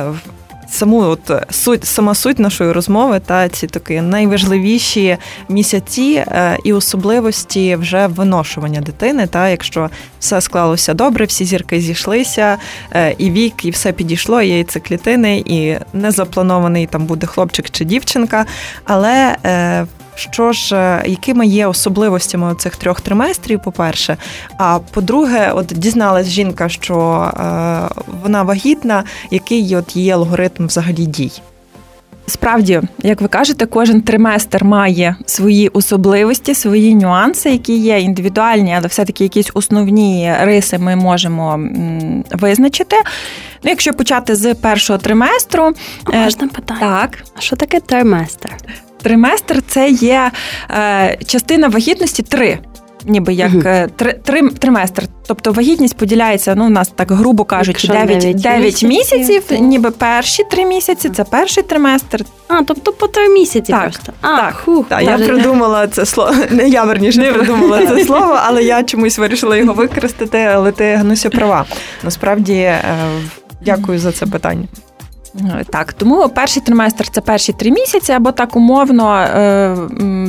саму 0.68 1.00
от 1.00 1.30
суть, 1.50 1.84
сама 1.84 2.14
суть 2.14 2.38
нашої 2.38 2.72
розмови 2.72 3.20
та 3.26 3.48
ці 3.48 3.66
такі 3.66 4.00
найважливіші 4.00 5.16
місяці 5.48 6.24
е, 6.26 6.58
і 6.64 6.72
особливості 6.72 7.76
вже 7.76 8.06
виношування 8.06 8.80
дитини. 8.80 9.26
Та 9.26 9.48
якщо 9.48 9.90
все 10.18 10.40
склалося 10.40 10.94
добре, 10.94 11.24
всі 11.24 11.44
зірки 11.44 11.80
зійшлися, 11.80 12.56
е, 12.92 13.14
і 13.18 13.30
вік, 13.30 13.64
і 13.64 13.70
все 13.70 13.92
підійшло, 13.92 14.42
і 14.42 14.48
яйцеклітини, 14.48 15.42
і 15.46 15.76
не 15.92 16.10
запланований 16.10 16.86
там 16.86 17.04
буде 17.06 17.26
хлопчик 17.26 17.70
чи 17.70 17.84
дівчинка, 17.84 18.46
але 18.84 19.36
е, 19.44 19.86
що 20.14 20.52
ж, 20.52 20.76
е, 20.76 21.02
якими 21.06 21.46
є 21.46 21.66
особливостями 21.66 22.54
цих 22.54 22.76
трьох 22.76 23.00
триместрів, 23.00 23.60
по-перше. 23.62 24.16
А 24.58 24.78
по-друге, 24.78 25.52
от 25.54 25.66
дізналась 25.66 26.26
жінка, 26.26 26.68
що 26.68 26.96
е, 26.96 28.02
вона 28.22 28.42
вагітна, 28.42 29.04
який 29.30 29.76
от 29.76 29.96
її 29.96 30.10
алгоритм 30.10 30.66
взагалі 30.66 31.06
дій. 31.06 31.32
Справді, 32.26 32.80
як 33.02 33.20
ви 33.20 33.28
кажете, 33.28 33.66
кожен 33.66 34.00
триместр 34.02 34.64
має 34.64 35.16
свої 35.26 35.68
особливості, 35.68 36.54
свої 36.54 36.94
нюанси, 36.94 37.50
які 37.50 37.78
є 37.78 38.00
індивідуальні, 38.00 38.74
але 38.78 38.86
все-таки 38.86 39.24
якісь 39.24 39.50
основні 39.54 40.34
риси 40.40 40.78
ми 40.78 40.96
можемо 40.96 41.60
визначити. 42.30 42.96
Ну, 43.62 43.70
Якщо 43.70 43.92
почати 43.92 44.36
з 44.36 44.54
першого 44.54 44.98
триместру, 44.98 45.72
а 46.04 46.16
можна 46.16 46.48
питання? 46.48 46.80
Так. 46.80 47.24
А 47.36 47.40
що 47.40 47.56
таке 47.56 47.80
триместр? 47.80 48.56
Триместр 49.04 49.62
це 49.68 49.88
є 49.88 50.30
е, 50.70 51.18
частина 51.26 51.68
вагітності 51.68 52.22
три. 52.22 52.58
Ніби 53.06 53.32
як 53.32 53.52
uh 53.52 53.88
три, 53.96 54.12
три 54.12 54.48
триместр. 54.50 55.02
Тобто 55.26 55.52
вагітність 55.52 55.96
поділяється, 55.96 56.54
ну, 56.54 56.66
у 56.66 56.68
нас 56.68 56.88
так 56.88 57.10
грубо 57.10 57.44
кажучи, 57.44 57.88
9 57.88 58.18
9, 58.18 58.36
9 58.36 58.62
місяців, 58.62 58.88
місяців 58.88 59.42
то... 59.48 59.54
ніби 59.54 59.90
перші 59.90 60.42
три 60.50 60.64
місяці 60.66 61.10
це 61.10 61.24
перший 61.24 61.62
триместр. 61.62 62.24
А, 62.48 62.62
тобто 62.62 62.92
по 62.92 63.06
три 63.06 63.28
місяці 63.28 63.72
так, 63.72 63.82
просто. 63.82 64.12
А, 64.20 64.36
так, 64.36 64.54
хух, 64.54 64.86
так, 64.88 65.02
я 65.02 65.18
придумала 65.18 65.86
це 65.86 66.06
слово. 66.06 66.34
Не 66.50 66.68
я 66.68 66.84
верніше 66.84 67.20
не 67.20 67.32
придумала 67.32 67.86
це 67.86 68.04
слово, 68.06 68.38
але 68.44 68.62
я 68.62 68.82
чомусь 68.82 69.18
вирішила 69.18 69.56
його 69.56 69.72
використати, 69.72 70.38
але 70.38 70.72
ти 70.72 70.94
Гануся 70.94 71.30
права. 71.30 71.64
Насправді, 72.02 72.54
е, 72.54 72.84
дякую 73.64 73.98
за 73.98 74.12
це 74.12 74.26
питання. 74.26 74.66
Так, 75.70 75.92
тому 75.92 76.28
перший 76.28 76.62
триместр 76.62 77.08
це 77.08 77.20
перші 77.20 77.52
три 77.52 77.70
місяці, 77.70 78.12
або 78.12 78.32
так 78.32 78.56
умовно 78.56 79.26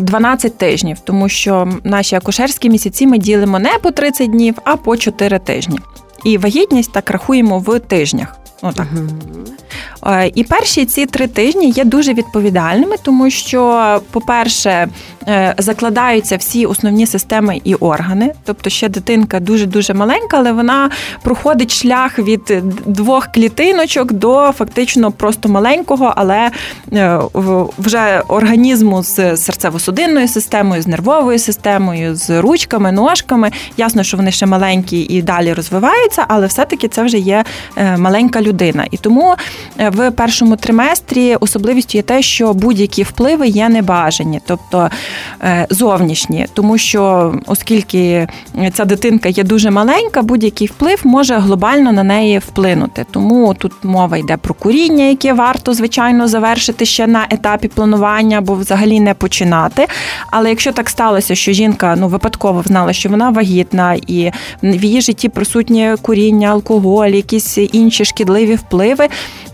12 0.02 0.52
е, 0.52 0.56
тижнів, 0.58 1.00
тому 1.04 1.30
що 1.30 1.68
наші 1.84 2.16
акушерські 2.16 2.70
місяці 2.70 3.08
ми 3.08 3.18
ділимо 3.18 3.60
не 3.60 3.74
по 3.82 3.92
30 3.92 4.32
днів, 4.32 4.56
а 4.64 4.76
по 4.76 4.98
4 4.98 5.40
тижні. 5.40 5.80
І 6.24 6.38
вагітність 6.38 6.92
так 6.92 7.12
рахуємо 7.12 7.60
в 7.60 7.80
тижнях. 7.80 8.38
Отак. 8.62 8.88
Е, 8.98 9.52
і 10.34 10.44
перші 10.44 10.86
ці 10.86 11.06
три 11.06 11.28
тижні 11.28 11.70
є 11.70 11.84
дуже 11.84 12.14
відповідальними, 12.14 12.96
тому 13.04 13.30
що, 13.30 14.02
по-перше, 14.12 14.88
е, 15.28 15.56
закладаються 15.58 16.38
всі 16.38 16.66
основні 16.66 17.08
системи 17.08 17.62
і 17.64 17.76
органи. 17.76 18.32
Тобто 18.44 18.70
ще 18.70 18.90
дитинка 18.90 19.40
дуже-дуже 19.40 19.94
маленька, 19.94 20.38
але 20.38 20.52
вона 20.52 20.90
проходить 21.22 21.74
шлях 21.74 22.20
від 22.20 22.64
двох 22.86 23.28
клітиночок 23.28 24.14
до 24.14 24.52
фактично 24.58 25.12
просто 25.12 25.50
маленького, 25.50 26.14
але 26.16 26.52
е, 26.94 27.20
вже 27.78 28.22
організму 28.28 29.04
з 29.04 29.20
серцево-судинною 29.20 30.28
системою, 30.28 30.82
з 30.82 30.88
нервовою 30.88 31.40
системою, 31.40 32.16
з 32.16 32.42
ручками, 32.42 32.92
ножками. 32.92 33.52
Ясно, 33.78 34.04
що 34.04 34.18
вони 34.18 34.32
ще 34.32 34.46
маленькі 34.46 35.00
і 35.00 35.22
далі 35.22 35.54
розвиваються, 35.54 36.26
але 36.28 36.48
все-таки 36.48 36.88
це 36.88 37.04
вже 37.04 37.18
є 37.18 37.44
маленька 37.98 38.42
людина. 38.42 38.88
І 38.92 38.98
тому 38.98 39.36
в 39.96 40.12
першому 40.12 40.56
триместрі 40.56 41.36
особливістю 41.36 41.98
є 41.98 42.02
те, 42.02 42.22
що 42.22 42.54
будь-які 42.54 43.04
впливи 43.04 43.48
є 43.48 43.70
небажані, 43.70 44.42
тобто 44.48 44.90
е, 45.42 45.68
зовнішні, 45.70 46.48
тому 46.54 46.78
що 46.78 47.34
оскільки 47.48 48.28
ця 48.74 48.86
дитинка 48.86 49.30
є 49.30 49.44
дуже 49.44 49.72
маленька, 49.72 50.22
будь-який 50.22 50.68
вплив 50.68 51.02
може 51.04 51.36
глобально 51.36 51.92
на 51.92 52.04
неї 52.04 52.40
вплинути. 52.40 53.06
Тому 53.12 53.54
тут 53.54 53.72
мова 53.84 54.18
йде 54.18 54.38
про 54.38 54.54
куріння, 54.54 55.04
яке 55.04 55.34
варто 55.34 55.74
звичайно 55.74 56.28
завершити 56.28 56.86
ще 56.86 57.08
на 57.08 57.28
етапі 57.30 57.68
планування 57.68 58.38
або 58.38 58.54
взагалі 58.54 59.00
не 59.00 59.14
починати. 59.14 59.88
Але 60.32 60.50
якщо 60.50 60.72
так 60.72 60.90
сталося, 60.90 61.36
що 61.36 61.52
жінка 61.52 61.96
ну 62.00 62.08
випадково 62.08 62.64
знала, 62.66 62.94
що 62.94 63.10
вона 63.10 63.30
вагітна, 63.30 63.98
і 64.08 64.32
в 64.64 64.84
її 64.84 65.02
житті 65.02 65.30
присутнє 65.30 65.96
куріння, 66.02 66.50
алкоголь, 66.50 67.10
якісь 67.10 67.58
інші 67.58 68.06
шкідливі 68.06 68.56
впливи, 68.56 69.08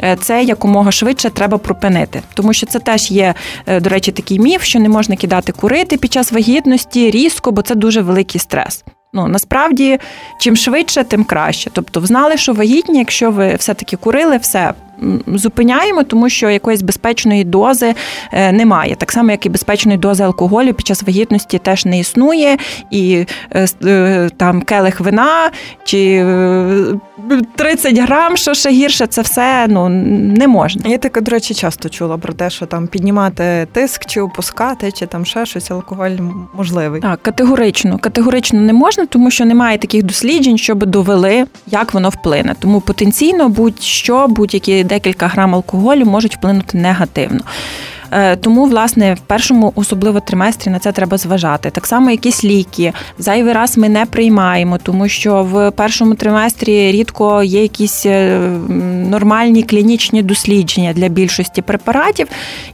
е, 0.04 0.17
це 0.21 0.30
це 0.31 0.43
якомога 0.43 0.91
швидше 0.91 1.29
треба 1.29 1.57
припинити, 1.57 2.21
тому 2.33 2.53
що 2.53 2.65
це 2.65 2.79
теж 2.79 3.11
є, 3.11 3.33
е, 3.65 3.79
до 3.79 3.89
речі, 3.89 4.11
такий 4.11 4.39
міф, 4.39 4.63
що 4.63 4.79
не 4.79 4.89
можна 4.89 5.15
кидати 5.15 5.51
курити 5.51 5.97
під 5.97 6.13
час 6.13 6.31
вагітності 6.31 7.11
різко, 7.11 7.51
бо 7.51 7.61
це 7.61 7.75
дуже 7.75 8.01
великий 8.01 8.41
стрес. 8.41 8.83
Ну 9.13 9.27
насправді, 9.27 9.99
чим 10.39 10.55
швидше, 10.55 11.03
тим 11.03 11.23
краще. 11.23 11.69
Тобто, 11.73 12.05
знали, 12.05 12.37
що 12.37 12.53
вагітні, 12.53 12.99
якщо 12.99 13.31
ви 13.31 13.55
все-таки 13.55 13.97
курили, 13.97 14.37
все 14.37 14.73
зупиняємо, 15.27 16.03
тому 16.03 16.29
що 16.29 16.49
якоїсь 16.49 16.81
безпечної 16.81 17.43
дози 17.43 17.95
е, 18.31 18.51
немає. 18.51 18.95
Так 18.95 19.11
само, 19.11 19.31
як 19.31 19.45
і 19.45 19.49
безпечної 19.49 19.97
дози 19.97 20.23
алкоголю 20.23 20.73
під 20.73 20.87
час 20.87 21.03
вагітності 21.03 21.57
теж 21.57 21.85
не 21.85 21.99
існує, 21.99 22.57
і 22.91 23.25
е, 23.51 23.67
е, 23.85 24.29
там 24.37 24.61
келих 24.61 24.99
вина 24.99 25.51
чи 25.83 26.25
30 27.55 27.97
грам, 27.97 28.37
що 28.37 28.53
ще 28.53 28.69
гірше, 28.69 29.07
це 29.07 29.21
все 29.21 29.65
ну 29.69 29.89
не 29.89 30.47
можна. 30.47 30.89
Я 30.89 30.97
таке, 30.97 31.21
до 31.21 31.31
речі, 31.31 31.53
часто 31.53 31.89
чула 31.89 32.17
про 32.17 32.33
те, 32.33 32.49
що 32.49 32.65
там 32.65 32.87
піднімати 32.87 33.67
тиск 33.71 34.05
чи 34.05 34.21
опускати, 34.21 34.91
чи 34.91 35.05
там 35.05 35.25
ще 35.25 35.45
щось, 35.45 35.71
алкоголь 35.71 36.09
можливий. 36.53 37.01
Так, 37.01 37.21
категорично, 37.21 37.97
категорично 37.97 38.59
не 38.59 38.73
можна, 38.73 39.05
тому 39.05 39.31
що 39.31 39.45
немає 39.45 39.77
таких 39.77 40.03
досліджень, 40.03 40.57
щоб 40.57 40.85
довели, 40.85 41.45
як 41.67 41.93
воно 41.93 42.09
вплине. 42.09 42.55
Тому 42.59 42.81
потенційно 42.81 43.49
будь-що, 43.49 44.27
будь-які 44.27 44.83
декілька 44.91 45.27
грам 45.27 45.56
алкоголю 45.56 46.06
можуть 46.06 46.36
вплинути 46.36 46.77
негативно. 46.77 47.41
Е, 48.12 48.36
тому, 48.36 48.65
власне, 48.65 49.13
в 49.13 49.19
першому 49.19 49.74
особливо 49.76 50.19
триместрі 50.19 50.71
на 50.71 50.80
це 50.80 50.91
треба 50.91 51.17
зважати. 51.17 51.69
Так 51.69 51.88
само, 51.88 52.12
якісь 52.12 52.43
ліки 52.43 52.93
зайвий 53.17 53.54
раз 53.54 53.78
ми 53.78 53.89
не 53.89 54.06
приймаємо, 54.06 54.78
тому 54.78 55.08
що 55.08 55.43
в 55.43 55.71
першому 55.71 56.15
триместрі 56.15 56.91
рідко 56.91 57.43
є 57.43 57.62
якісь 57.62 58.06
е, 58.06 58.39
нормальні 59.10 59.63
клінічні 59.63 60.24
дослідження 60.24 60.93
для 60.93 61.08
більшості 61.08 61.62
препаратів, 61.62 62.28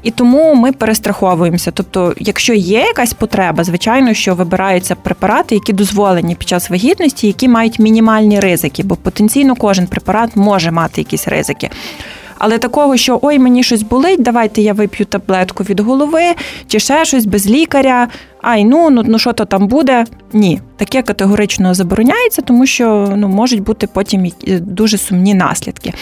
і 0.03 0.11
тому 0.11 0.55
ми 0.55 0.71
перестраховуємося. 0.71 1.71
Тобто, 1.71 2.13
якщо 2.19 2.53
є 2.53 2.79
якась 2.79 3.13
потреба, 3.13 3.63
звичайно, 3.63 4.13
що 4.13 4.35
вибираються 4.35 4.95
препарати, 4.95 5.55
які 5.55 5.73
дозволені 5.73 6.35
під 6.35 6.47
час 6.47 6.69
вагітності, 6.69 7.27
які 7.27 7.47
мають 7.47 7.79
мінімальні 7.79 8.39
ризики, 8.39 8.83
бо 8.83 8.95
потенційно 8.95 9.55
кожен 9.55 9.87
препарат 9.87 10.35
може 10.35 10.71
мати 10.71 11.01
якісь 11.01 11.27
ризики. 11.27 11.69
Але 12.37 12.57
такого, 12.57 12.97
що 12.97 13.19
ой, 13.21 13.39
мені 13.39 13.63
щось 13.63 13.81
болить, 13.81 14.21
давайте 14.21 14.61
я 14.61 14.73
вип'ю 14.73 15.05
таблетку 15.05 15.63
від 15.63 15.79
голови, 15.79 16.23
чи 16.67 16.79
ще 16.79 17.05
щось 17.05 17.25
без 17.25 17.49
лікаря. 17.49 18.07
Ай, 18.41 18.65
ну 18.65 18.89
ну, 18.89 19.03
ну 19.05 19.19
що 19.19 19.33
то 19.33 19.45
там 19.45 19.67
буде? 19.67 20.05
Ні, 20.33 20.61
таке 20.77 21.01
категорично 21.01 21.73
забороняється, 21.73 22.41
тому 22.41 22.65
що 22.65 23.13
ну 23.15 23.27
можуть 23.27 23.63
бути 23.63 23.87
потім 23.87 24.31
дуже 24.61 24.97
сумні 24.97 25.33
наслідки. 25.33 25.93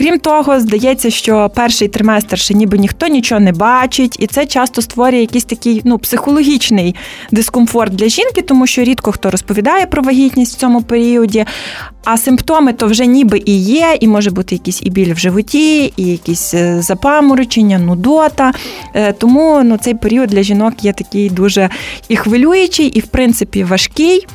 Крім 0.00 0.18
того, 0.18 0.60
здається, 0.60 1.10
що 1.10 1.50
перший 1.54 1.88
триместр 1.88 2.38
ще 2.38 2.54
ніби 2.54 2.78
ніхто 2.78 3.06
нічого 3.06 3.40
не 3.40 3.52
бачить, 3.52 4.16
і 4.18 4.26
це 4.26 4.46
часто 4.46 4.82
створює 4.82 5.20
якийсь 5.20 5.44
такий 5.44 5.82
ну, 5.84 5.98
психологічний 5.98 6.94
дискомфорт 7.30 7.94
для 7.94 8.08
жінки, 8.08 8.42
тому 8.42 8.66
що 8.66 8.84
рідко 8.84 9.12
хто 9.12 9.30
розповідає 9.30 9.86
про 9.86 10.02
вагітність 10.02 10.56
в 10.56 10.60
цьому 10.60 10.82
періоді. 10.82 11.44
А 12.04 12.16
симптоми 12.16 12.72
то 12.72 12.86
вже 12.86 13.06
ніби 13.06 13.42
і 13.46 13.62
є, 13.62 13.96
і 14.00 14.08
може 14.08 14.30
бути 14.30 14.54
якийсь 14.54 14.82
і 14.82 14.90
біль 14.90 15.14
в 15.14 15.18
животі, 15.18 15.92
і 15.96 16.04
якісь 16.04 16.54
е, 16.54 16.82
запаморочення, 16.82 17.78
нудота. 17.78 18.52
Е, 18.94 19.12
тому 19.12 19.62
ну, 19.64 19.76
цей 19.76 19.94
період 19.94 20.28
для 20.28 20.42
жінок 20.42 20.84
є 20.84 20.92
такий 20.92 21.30
дуже 21.30 21.70
і 22.08 22.16
хвилюючий, 22.16 22.86
і 22.86 23.00
в 23.00 23.06
принципі 23.06 23.64
важкий. 23.64 24.26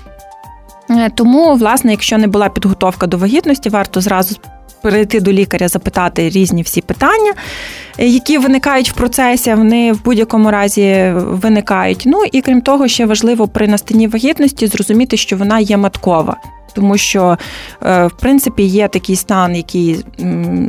Е, 0.89 1.09
тому, 1.15 1.55
власне, 1.55 1.91
якщо 1.91 2.17
не 2.17 2.27
була 2.27 2.49
підготовка 2.49 3.07
до 3.07 3.17
вагітності, 3.17 3.69
варто 3.69 4.01
зразу 4.01 4.35
перейти 4.85 5.19
до 5.19 5.31
лікаря, 5.31 5.67
запитати 5.67 6.29
різні 6.29 6.61
всі 6.61 6.81
питання, 6.81 7.33
які 7.97 8.37
виникають 8.37 8.89
в 8.89 8.93
процесі, 8.93 9.53
вони 9.53 9.93
в 9.93 10.03
будь-якому 10.03 10.51
разі 10.51 11.13
виникають. 11.15 12.03
Ну 12.05 12.23
і 12.31 12.41
крім 12.41 12.61
того, 12.61 12.87
ще 12.87 13.05
важливо 13.05 13.47
при 13.47 13.67
настанні 13.67 14.07
вагітності 14.07 14.67
зрозуміти, 14.67 15.17
що 15.17 15.37
вона 15.37 15.59
є 15.59 15.77
маткова 15.77 16.37
тому 16.73 16.97
що 16.97 17.37
е, 17.83 18.07
в 18.07 18.11
принципі 18.11 18.63
є 18.63 18.87
такий 18.87 19.15
стан, 19.15 19.55
який 19.55 20.05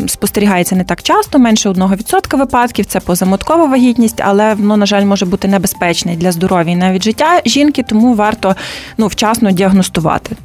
спостерігається 0.08 0.76
не 0.76 0.84
так 0.84 1.02
часто, 1.02 1.38
менше 1.38 1.68
1% 1.68 2.38
випадків. 2.38 2.86
Це 2.86 3.00
позаматкова 3.00 3.64
вагітність, 3.64 4.20
але 4.24 4.54
воно, 4.54 4.76
на 4.76 4.86
жаль, 4.86 5.04
може 5.04 5.26
бути 5.26 5.48
небезпечне 5.48 6.16
для 6.16 6.32
здоров'я 6.32 6.72
і 6.72 6.76
навіть 6.76 7.04
життя 7.04 7.40
жінки, 7.46 7.82
тому 7.82 8.14
варто 8.14 8.56
ну, 8.98 9.06
вчасно 9.06 9.50
діагностувати 9.50 10.36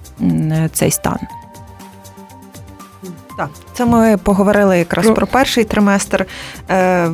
цей 0.73 0.91
стан. 0.91 1.17
Так, 3.37 3.49
це 3.73 3.85
ми 3.85 4.17
поговорили 4.17 4.77
якраз 4.77 5.05
про, 5.05 5.15
про 5.15 5.27
перший 5.27 5.63
триместр. 5.63 6.25
Е, 6.69 7.11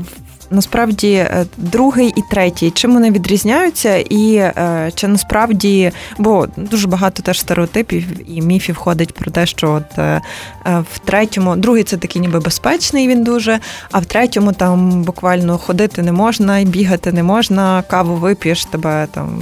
насправді 0.51 1.13
е, 1.13 1.45
другий 1.57 2.13
і 2.15 2.21
третій, 2.31 2.71
чим 2.71 2.93
вони 2.93 3.11
відрізняються, 3.11 3.97
і 3.97 4.35
е, 4.35 4.91
чи 4.95 5.07
насправді, 5.07 5.91
бо 6.17 6.47
дуже 6.57 6.87
багато 6.87 7.23
теж 7.23 7.39
стереотипів 7.39 8.03
і 8.37 8.41
міфів 8.41 8.75
ходить 8.75 9.13
про 9.13 9.31
те, 9.31 9.45
що 9.45 9.71
от 9.71 9.99
е, 9.99 10.21
в 10.65 10.99
третьому, 10.99 11.55
другий 11.55 11.83
це 11.83 11.97
такий 11.97 12.21
ніби 12.21 12.39
безпечний, 12.39 13.07
він 13.07 13.23
дуже, 13.23 13.59
а 13.91 13.99
в 13.99 14.05
третьому 14.05 14.53
там 14.53 15.03
буквально 15.03 15.57
ходити 15.57 16.01
не 16.01 16.11
можна, 16.11 16.63
бігати 16.63 17.11
не 17.11 17.23
можна, 17.23 17.83
каву 17.87 18.15
вип'єш, 18.15 18.65
тебе 18.65 19.07
там 19.11 19.39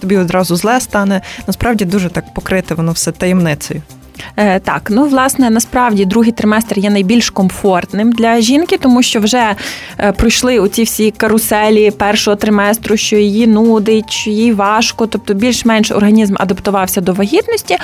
тобі 0.00 0.16
одразу 0.16 0.56
зле 0.56 0.80
стане. 0.80 1.20
Насправді 1.46 1.84
дуже 1.84 2.08
так 2.08 2.34
покрите 2.34 2.74
воно 2.74 2.92
все 2.92 3.12
таємницею. 3.12 3.82
Е, 4.36 4.60
так, 4.60 4.82
ну 4.90 5.04
власне, 5.04 5.50
насправді 5.50 6.04
другий 6.04 6.32
триместр 6.32 6.78
є 6.78 6.90
найбільш 6.90 7.30
комфортним 7.30 8.12
для 8.12 8.40
жінки, 8.40 8.78
тому 8.78 9.02
що 9.02 9.20
вже 9.20 9.54
е, 9.98 10.12
пройшли 10.12 10.58
оці 10.58 10.82
всі 10.82 11.10
каруселі 11.10 11.90
першого 11.90 12.36
триместру, 12.36 12.96
що 12.96 13.16
її 13.16 13.46
нудить, 13.46 14.10
що 14.10 14.30
їй 14.30 14.52
важко, 14.52 15.06
тобто 15.06 15.34
більш-менш 15.34 15.90
організм 15.90 16.34
адаптувався 16.38 17.00
до 17.00 17.12
вагітності, 17.12 17.76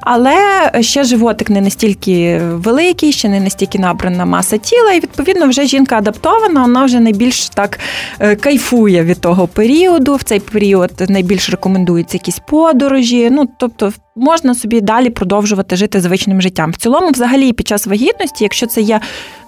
але 0.00 0.36
ще 0.80 1.04
животик 1.04 1.50
не 1.50 1.60
настільки 1.60 2.38
великий, 2.38 3.12
ще 3.12 3.28
не 3.28 3.40
настільки 3.40 3.78
набрана 3.78 4.24
маса 4.24 4.58
тіла, 4.58 4.92
і 4.92 5.00
відповідно 5.00 5.48
вже 5.48 5.66
жінка 5.66 5.96
адаптована, 5.96 6.62
вона 6.62 6.84
вже 6.84 7.00
найбільш 7.00 7.48
так 7.48 7.78
е, 8.20 8.36
кайфує 8.36 9.04
від 9.04 9.20
того 9.20 9.46
періоду. 9.46 10.14
В 10.14 10.22
цей 10.22 10.40
період 10.40 10.90
найбільш 11.08 11.50
рекомендуються 11.50 12.16
якісь 12.16 12.38
подорожі. 12.38 13.30
Ну 13.30 13.48
тобто 13.58 13.92
можна 14.20 14.54
собі 14.54 14.80
далі 14.80 15.10
продовжувати 15.10 15.76
жити 15.76 16.00
звичним 16.00 16.42
життям. 16.42 16.70
В 16.70 16.76
цілому, 16.76 17.10
взагалі, 17.10 17.52
під 17.52 17.68
час 17.68 17.86
вагітності, 17.86 18.44
якщо 18.44 18.66
це 18.66 18.80
є 18.80 19.00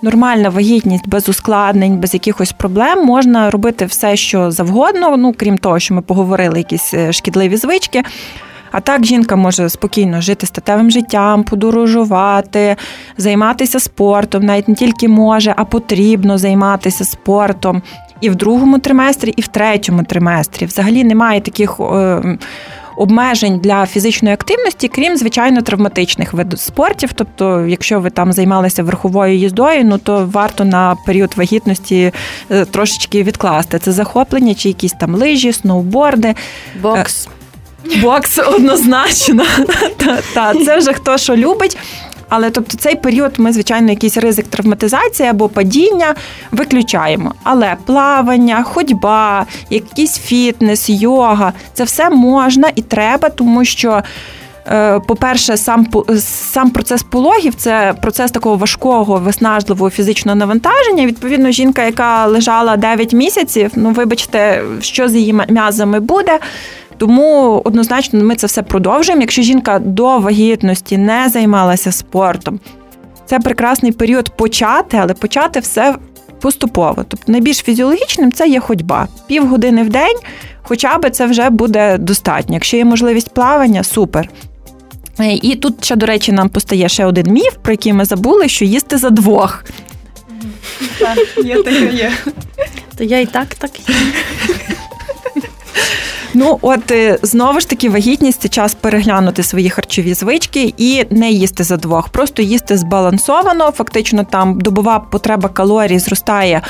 нормальна 0.03 0.49
вагітність 0.49 1.09
без 1.09 1.29
ускладнень, 1.29 1.97
без 1.99 2.15
якихось 2.15 2.53
проблем, 2.53 3.07
можна 3.07 3.51
робити 3.51 3.87
все, 3.87 4.17
що 4.17 4.51
завгодно. 4.51 5.17
Ну 5.17 5.35
крім 5.37 5.59
того, 5.59 5.79
що 5.79 5.95
ми 5.95 6.03
поговорили, 6.03 6.59
якісь 6.59 6.95
е, 6.95 7.13
шкідливі 7.13 7.57
звички. 7.57 8.03
А 8.73 8.81
так 8.81 9.05
жінка 9.05 9.37
може 9.37 9.69
спокійно 9.69 10.21
жити 10.21 10.47
статевим 10.47 10.91
життям, 10.91 11.45
подорожувати, 11.45 12.77
займатися 13.17 13.81
спортом, 13.81 14.45
навіть 14.45 14.69
не 14.69 14.75
тільки 14.75 15.09
може, 15.09 15.55
а 15.57 15.65
потрібно 15.65 16.39
займатися 16.39 17.05
спортом 17.05 17.83
і 18.23 18.31
в 18.31 18.35
другому 18.35 18.79
триместрі, 18.79 19.35
і 19.37 19.41
в 19.41 19.47
третьому 19.47 20.03
триместрі. 20.05 20.67
Взагалі 20.67 21.05
немає 21.05 21.41
таких. 21.41 21.81
Е, 21.81 22.39
обмежень 22.97 23.59
для 23.59 23.87
фізичної 23.87 24.35
активності, 24.35 24.89
крім 24.89 25.17
звичайно 25.17 25.63
травматичних 25.63 26.33
видів 26.33 26.59
спортів. 26.59 27.13
Тобто, 27.15 27.67
якщо 27.67 28.01
ви 28.01 28.11
там 28.11 28.33
займалися 28.33 28.83
верховою 28.83 29.37
їздою, 29.37 29.85
ну 29.85 29.99
то 29.99 30.29
варто 30.33 30.65
на 30.65 30.97
період 31.07 31.35
вагітності 31.37 32.13
е, 32.51 32.65
трошечки 32.65 33.23
відкласти 33.23 33.79
це 33.79 33.93
захоплення, 33.93 34.55
чи 34.55 34.69
якісь 34.69 34.93
там 34.93 35.15
лижі, 35.15 35.53
сноуборди, 35.53 36.35
бокс. 36.83 37.29
Е, 37.93 38.01
бокс 38.01 38.39
однозначно. 38.39 39.45
Та, 40.35 40.55
Це 40.55 40.79
вже 40.79 40.93
хто 40.93 41.19
що 41.19 41.37
любить. 41.37 41.79
Але 42.35 42.51
тобто 42.51 42.77
цей 42.77 42.95
період 42.95 43.33
ми, 43.39 43.53
звичайно, 43.53 43.91
якийсь 43.91 44.17
ризик 44.17 44.47
травматизації 44.47 45.29
або 45.29 45.49
падіння 45.49 46.15
виключаємо. 46.51 47.35
Але 47.43 47.77
плавання, 47.87 48.63
ходьба, 48.63 49.47
якийсь 49.71 50.19
фітнес, 50.19 50.91
йога 50.91 51.53
це 51.75 51.85
все 51.85 52.11
можна 52.11 52.69
і 52.75 52.83
треба, 52.83 53.29
тому 53.29 53.65
що. 53.65 54.03
Е, 54.67 55.01
по-перше, 55.01 55.57
сам 55.57 55.87
сам 56.21 56.71
процес 56.71 57.03
пологів 57.03 57.55
це 57.55 57.95
процес 58.03 58.31
такого 58.31 58.57
важкого, 58.57 59.17
виснажливого 59.17 59.91
фізичного 59.91 60.37
навантаження. 60.37 61.07
Відповідно, 61.07 61.51
жінка, 61.51 61.85
яка 61.85 62.27
лежала 62.27 62.77
9 62.77 63.13
місяців, 63.13 63.71
ну 63.75 63.91
вибачте, 63.91 64.63
що 64.81 65.09
з 65.09 65.15
її 65.15 65.33
м'язами 65.49 66.01
буде. 66.01 66.39
Тому 66.99 67.63
однозначно 67.65 68.25
ми 68.25 68.35
це 68.35 68.47
все 68.47 68.63
продовжуємо. 68.63 69.21
Якщо 69.21 69.43
жінка 69.43 69.79
до 69.79 70.19
вагітності 70.19 70.99
не 70.99 71.29
займалася 71.29 71.93
спортом, 71.93 72.61
це 73.27 73.39
прекрасний 73.39 73.93
період 73.93 74.37
почати, 74.37 74.97
але 74.97 75.15
почати 75.15 75.61
все 75.61 75.97
поступово. 76.41 77.05
Тобто 77.09 77.33
найбільш 77.33 77.57
фізіологічним 77.57 78.33
це 78.33 78.49
є 78.49 78.61
ходьба. 78.61 79.09
Півгодини 79.27 79.83
в 79.83 79.89
день, 79.89 80.17
хоча 80.63 80.99
б 80.99 81.11
це 81.11 81.27
вже 81.27 81.51
буде 81.51 81.99
достатньо. 81.99 82.55
Якщо 82.55 82.77
є 82.77 82.85
можливість 82.85 83.35
плавання, 83.35 83.83
супер. 83.83 84.29
Е, 85.21 85.33
і 85.33 85.57
тут 85.57 85.85
ще, 85.85 85.97
до 85.97 86.07
речі, 86.07 86.33
нам 86.33 86.49
постає 86.49 86.89
ще 86.89 87.05
один 87.05 87.27
міф, 87.33 87.57
про 87.63 87.73
який 87.73 87.93
ми 87.93 88.05
забули, 88.05 88.49
що 88.49 88.65
їсти 88.65 88.99
за 88.99 89.11
двох. 89.11 89.65
Так, 90.99 91.19
є 91.45 91.63
таке 91.63 91.93
є. 91.93 92.13
То 92.97 93.05
я 93.05 93.21
і 93.21 93.27
так 93.27 93.55
так 93.55 93.71
є. 93.89 93.95
Ну, 96.35 96.59
от 96.63 96.91
е, 96.91 97.19
знову 97.23 97.61
ж 97.61 97.69
таки, 97.69 97.91
вагітність 97.91 98.41
це 98.41 98.49
час 98.49 98.75
переглянути 98.75 99.43
свої 99.43 99.71
харчові 99.71 100.15
звички 100.15 100.75
і 100.77 101.05
не 101.11 101.31
їсти 101.31 101.65
за 101.65 101.77
двох, 101.77 102.09
просто 102.09 102.43
їсти 102.43 102.77
збалансовано. 102.77 103.71
Фактично, 103.71 104.25
там 104.25 104.61
добова 104.61 104.99
потреба 104.99 105.49
калорій 105.49 105.99
зростає. 105.99 106.63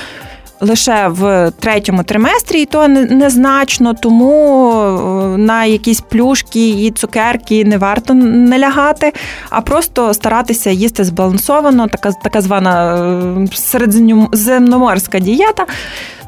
Лише 0.64 1.08
в 1.08 1.50
третьому 1.60 2.02
триместрі, 2.02 2.62
і 2.62 2.66
то 2.66 2.88
незначно, 2.88 3.94
тому 3.94 4.72
е, 4.72 5.38
на 5.38 5.64
якісь 5.64 6.00
плюшки 6.00 6.68
і 6.68 6.90
цукерки 6.90 7.64
не 7.64 7.78
варто 7.78 8.14
налягати, 8.14 9.12
а 9.50 9.60
просто 9.60 10.14
старатися 10.14 10.70
їсти 10.70 11.04
збалансовано, 11.04 11.88
така 11.88 12.12
така 12.12 12.40
звана 12.40 12.96
е, 13.42 13.46
середземноморська 13.56 15.18
дієта. 15.18 15.66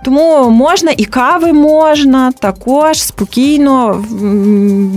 Тому 0.05 0.51
можна 0.51 0.91
і 0.97 1.05
кави 1.05 1.53
можна 1.53 2.33
також 2.33 3.03
спокійно 3.03 4.05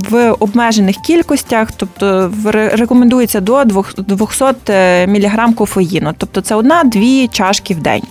в 0.10 0.32
обмежених 0.32 0.96
кількостях, 0.96 1.72
тобто 1.72 2.32
рекомендується 2.54 3.40
до 3.40 3.64
200 3.64 4.46
е, 4.70 5.08
мг 5.08 5.56
кофеїну. 5.56 6.14
Тобто 6.18 6.42
це 6.42 6.56
одна-дві 6.56 7.28
чашки 7.28 7.74
в 7.74 7.78
день. 7.78 8.04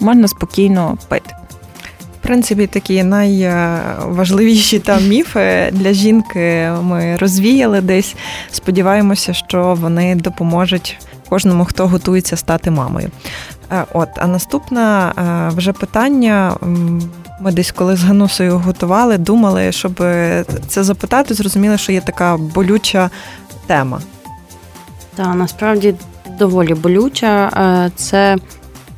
Можна 0.00 0.28
спокійно 0.28 0.98
пити. 1.08 1.30
В 2.20 2.26
принципі, 2.26 2.66
такі 2.66 3.02
найважливіші 3.02 4.78
там 4.78 5.08
міфи 5.08 5.68
для 5.72 5.92
жінки 5.92 6.70
ми 6.82 7.16
розвіяли 7.16 7.80
десь. 7.80 8.14
Сподіваємося, 8.50 9.32
що 9.32 9.76
вони 9.80 10.14
допоможуть 10.14 10.98
кожному, 11.28 11.64
хто 11.64 11.86
готується 11.86 12.36
стати 12.36 12.70
мамою. 12.70 13.10
Е, 13.72 13.84
от, 13.92 14.08
а 14.16 14.26
наступне 14.26 15.12
вже 15.56 15.72
питання. 15.72 16.54
Ми 17.40 17.52
десь 17.52 17.72
коли 17.72 17.96
з 17.96 18.02
Ганусою 18.04 18.58
готували, 18.58 19.18
думали, 19.18 19.72
щоб 19.72 19.94
це 20.68 20.84
запитати, 20.84 21.34
зрозуміли, 21.34 21.78
що 21.78 21.92
є 21.92 22.00
така 22.00 22.36
болюча 22.36 23.10
тема. 23.66 24.00
Так, 25.16 25.34
насправді 25.34 25.94
доволі 26.38 26.74
болюча. 26.74 27.50
Е, 27.56 27.90
це 27.96 28.36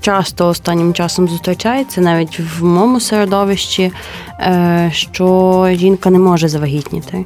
часто 0.01 0.49
останнім 0.49 0.95
часом 0.95 1.29
зустрічається 1.29 2.01
навіть 2.01 2.41
в 2.41 2.65
моєму 2.65 3.01
середовищі, 3.01 3.93
е, 4.41 4.91
що 4.93 5.69
жінка 5.73 6.11
не 6.11 6.19
може 6.19 6.49
завагітніти. 6.49 7.25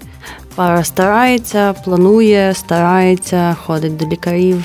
Пара 0.54 0.84
старається, 0.84 1.72
планує, 1.72 2.54
старається, 2.54 3.56
ходить 3.66 3.96
до 3.96 4.06
лікарів, 4.06 4.64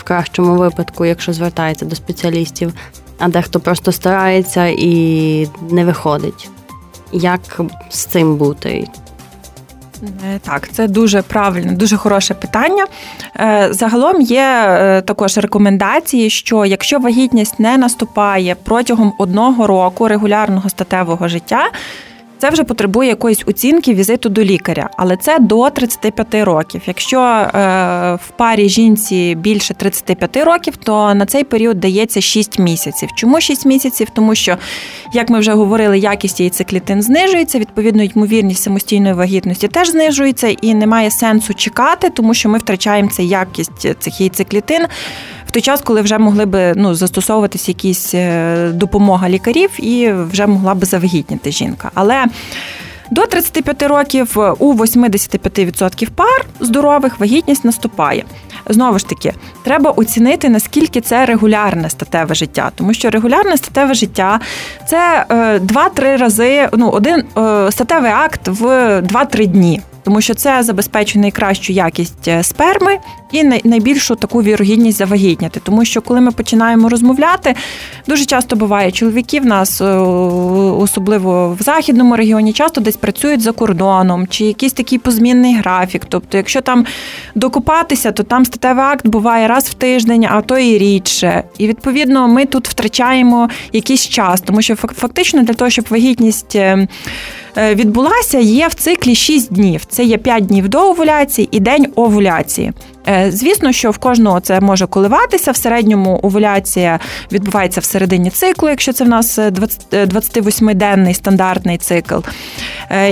в 0.00 0.02
кращому 0.02 0.54
випадку, 0.54 1.04
якщо 1.04 1.32
звертається 1.32 1.84
до 1.84 1.96
спеціалістів, 1.96 2.72
а 3.18 3.28
дехто 3.28 3.60
просто 3.60 3.92
старається 3.92 4.66
і 4.66 5.48
не 5.70 5.84
виходить. 5.84 6.50
Як 7.12 7.60
з 7.88 8.04
цим 8.04 8.36
бути? 8.36 8.88
Е, 10.02 10.38
так, 10.38 10.68
це 10.72 10.88
дуже 10.88 11.22
правильне, 11.22 11.72
дуже 11.72 11.96
хороше 11.96 12.34
питання. 12.34 12.86
Е, 13.40 13.68
загалом 13.70 14.20
є 14.20 14.64
е, 14.66 15.02
також 15.02 15.38
рекомендації, 15.38 16.30
що 16.30 16.64
якщо 16.64 16.98
вагітність 16.98 17.60
не 17.60 17.78
наступає 17.78 18.56
протягом 18.64 19.12
одного 19.18 19.66
року 19.66 20.08
регулярного 20.08 20.68
статевого 20.68 21.28
життя, 21.28 21.70
це 22.40 22.50
вже 22.50 22.64
потребує 22.64 23.08
якоїсь 23.08 23.42
оцінки 23.46 23.94
візиту 23.94 24.28
до 24.28 24.44
лікаря, 24.44 24.90
але 24.96 25.16
це 25.16 25.38
до 25.38 25.70
35 25.70 26.34
років. 26.34 26.82
Якщо 26.86 27.20
е, 27.20 27.48
в 28.14 28.30
парі 28.36 28.68
жінці 28.68 29.34
більше 29.34 29.74
35 29.74 30.36
років, 30.36 30.76
то 30.76 31.14
на 31.14 31.26
цей 31.26 31.44
період 31.44 31.80
дається 31.80 32.20
6 32.20 32.58
місяців. 32.58 33.08
Чому 33.16 33.40
6 33.40 33.66
місяців? 33.66 34.08
Тому 34.12 34.34
що, 34.34 34.56
як 35.12 35.30
ми 35.30 35.38
вже 35.38 35.52
говорили, 35.52 35.98
якість 35.98 36.40
яйцеклітин 36.40 37.02
знижується, 37.02 37.58
відповідно, 37.58 38.02
ймовірність 38.02 38.62
самостійної 38.62 39.14
вагітності 39.14 39.68
теж 39.68 39.90
знижується, 39.90 40.48
і 40.48 40.74
немає 40.74 41.10
сенсу 41.10 41.54
чекати, 41.54 42.10
тому 42.10 42.34
що 42.34 42.48
ми 42.48 42.58
втрачаємо 42.58 43.10
цю 43.10 43.22
якість 43.22 44.00
цих 44.00 44.20
яйцеклітин 44.20 44.86
в 45.50 45.52
той 45.52 45.62
час, 45.62 45.80
коли 45.80 46.02
вже 46.02 46.18
могли 46.18 46.46
би 46.46 46.72
ну 46.76 46.94
застосовуватись 46.94 47.68
якісь 47.68 48.14
е, 48.14 48.70
допомога 48.74 49.28
лікарів, 49.28 49.70
і 49.78 50.12
вже 50.12 50.46
могла 50.46 50.74
би 50.74 50.86
завагітніти 50.86 51.52
жінка. 51.52 51.90
Але 51.94 52.24
до 53.10 53.26
35 53.26 53.82
років 53.82 54.38
у 54.58 54.74
85% 54.74 56.10
пар 56.10 56.44
здорових 56.60 57.20
вагітність 57.20 57.64
наступає. 57.64 58.24
Знову 58.68 58.98
ж 58.98 59.08
таки, 59.08 59.32
треба 59.62 59.90
оцінити, 59.90 60.48
наскільки 60.48 61.00
це 61.00 61.26
регулярне 61.26 61.90
статеве 61.90 62.34
життя, 62.34 62.70
тому 62.74 62.94
що 62.94 63.10
регулярне 63.10 63.56
статеве 63.56 63.94
життя 63.94 64.40
це 64.86 65.26
2-3 65.28 66.04
е, 66.04 66.16
рази, 66.16 66.68
ну 66.72 66.90
один 66.90 67.24
е, 67.38 67.72
статевий 67.72 68.12
акт 68.12 68.48
в 68.48 68.64
2-3 69.00 69.46
дні 69.46 69.80
тому 70.04 70.20
що 70.20 70.34
це 70.34 70.62
забезпечує 70.62 71.22
найкращу 71.22 71.72
якість 71.72 72.28
е, 72.28 72.42
сперми 72.42 72.98
і 73.32 73.44
найбільшу 73.44 74.14
таку 74.14 74.42
вірогідність 74.42 74.98
завагітняти. 74.98 75.60
Тому 75.64 75.84
що 75.84 76.02
коли 76.02 76.20
ми 76.20 76.30
починаємо 76.30 76.88
розмовляти, 76.88 77.54
дуже 78.06 78.24
часто 78.24 78.56
буває 78.56 78.90
чоловіки 78.90 79.40
в 79.40 79.46
нас, 79.46 79.80
е, 79.80 79.84
особливо 79.84 81.56
в 81.60 81.62
західному 81.62 82.16
регіоні, 82.16 82.52
часто 82.52 82.80
десь 82.80 82.96
працюють 82.96 83.40
за 83.40 83.52
кордоном, 83.52 84.26
чи 84.26 84.44
якийсь 84.44 84.72
такий 84.72 84.98
позмінний 84.98 85.56
графік. 85.56 86.06
Тобто, 86.08 86.36
якщо 86.36 86.60
там 86.60 86.86
докупатися, 87.34 88.12
то 88.12 88.22
там 88.22 88.44
статевий 88.44 88.84
акт 88.84 89.06
буває 89.06 89.48
раз 89.48 89.64
в 89.64 89.74
тиждень, 89.74 90.26
а 90.30 90.40
то 90.40 90.58
і 90.58 90.78
рідше. 90.78 91.44
І 91.58 91.66
відповідно 91.66 92.28
ми 92.28 92.46
тут 92.46 92.68
втрачаємо 92.68 93.48
якийсь 93.72 94.08
час, 94.08 94.40
тому 94.40 94.62
що 94.62 94.76
фактично 94.76 95.42
для 95.42 95.54
того, 95.54 95.70
щоб 95.70 95.84
вагітність. 95.90 96.56
Е, 97.56 97.74
відбулася, 97.74 98.38
є 98.38 98.68
в 98.68 98.74
циклі 98.74 99.14
6 99.14 99.52
днів. 99.52 99.84
Це 99.88 100.04
є 100.04 100.18
5 100.18 100.46
днів 100.46 100.68
до 100.68 100.90
овуляції 100.90 101.48
і 101.50 101.60
день 101.60 101.86
овуляції. 101.96 102.72
Е, 103.08 103.30
звісно, 103.30 103.72
що 103.72 103.90
в 103.90 103.98
кожного 103.98 104.40
це 104.40 104.60
може 104.60 104.86
коливатися. 104.86 105.50
В 105.50 105.56
середньому 105.56 106.20
овуляція 106.22 106.98
відбувається 107.32 107.80
в 107.80 107.84
середині 107.84 108.30
циклу, 108.30 108.68
якщо 108.68 108.92
це 108.92 109.04
в 109.04 109.08
нас 109.08 109.38
28-денний 109.38 111.10
е, 111.10 111.14
стандартний 111.14 111.78
цикл. 111.78 112.18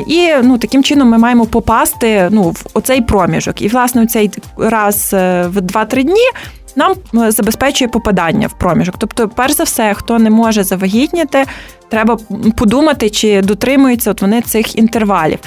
І 0.06 0.30
ну, 0.42 0.58
таким 0.58 0.84
чином 0.84 1.08
ми 1.08 1.18
маємо 1.18 1.46
попасти 1.46 2.28
ну, 2.30 2.42
в 2.42 2.66
оцей 2.74 3.00
проміжок. 3.00 3.62
І, 3.62 3.68
власне, 3.68 4.06
цей 4.06 4.30
раз 4.56 5.08
в 5.12 5.56
2-3 5.56 6.02
дні 6.02 6.30
нам 6.76 6.94
е, 7.14 7.30
забезпечує 7.30 7.88
попадання 7.88 8.46
в 8.46 8.52
проміжок. 8.52 8.94
Тобто, 8.98 9.28
перш 9.28 9.52
за 9.52 9.64
все, 9.64 9.94
хто 9.94 10.18
не 10.18 10.30
може 10.30 10.64
завагітніти, 10.64 11.44
треба 11.88 12.18
подумати, 12.56 13.10
чи 13.10 13.42
дотримуються 13.42 14.10
от 14.10 14.22
вони 14.22 14.42
цих 14.42 14.76
інтервалів. 14.76 15.38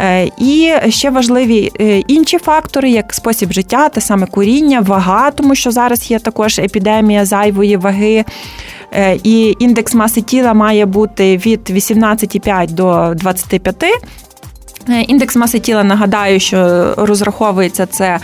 Е, 0.00 0.30
і 0.38 0.72
ще 0.88 1.10
важливі 1.10 1.72
е, 1.80 1.98
інші 1.98 2.38
фактори, 2.38 2.90
як 2.90 3.14
спосіб 3.14 3.52
життя, 3.52 3.88
те 3.88 4.00
саме 4.00 4.26
куріння, 4.26 4.80
вага, 4.80 5.30
тому 5.30 5.54
що 5.54 5.70
зараз 5.70 6.10
є 6.10 6.18
також 6.18 6.58
епідемія 6.58 7.24
зайвої 7.24 7.76
ваги. 7.76 8.24
І 9.22 9.56
індекс 9.58 9.94
маси 9.94 10.20
тіла 10.20 10.54
має 10.54 10.86
бути 10.86 11.36
від 11.36 11.70
18,5 11.70 12.70
до 12.70 13.14
25. 13.14 13.84
Індекс 15.08 15.36
маси 15.36 15.58
тіла 15.58 15.84
нагадаю, 15.84 16.40
що 16.40 16.94
розраховується 16.96 17.86
це 17.86 18.18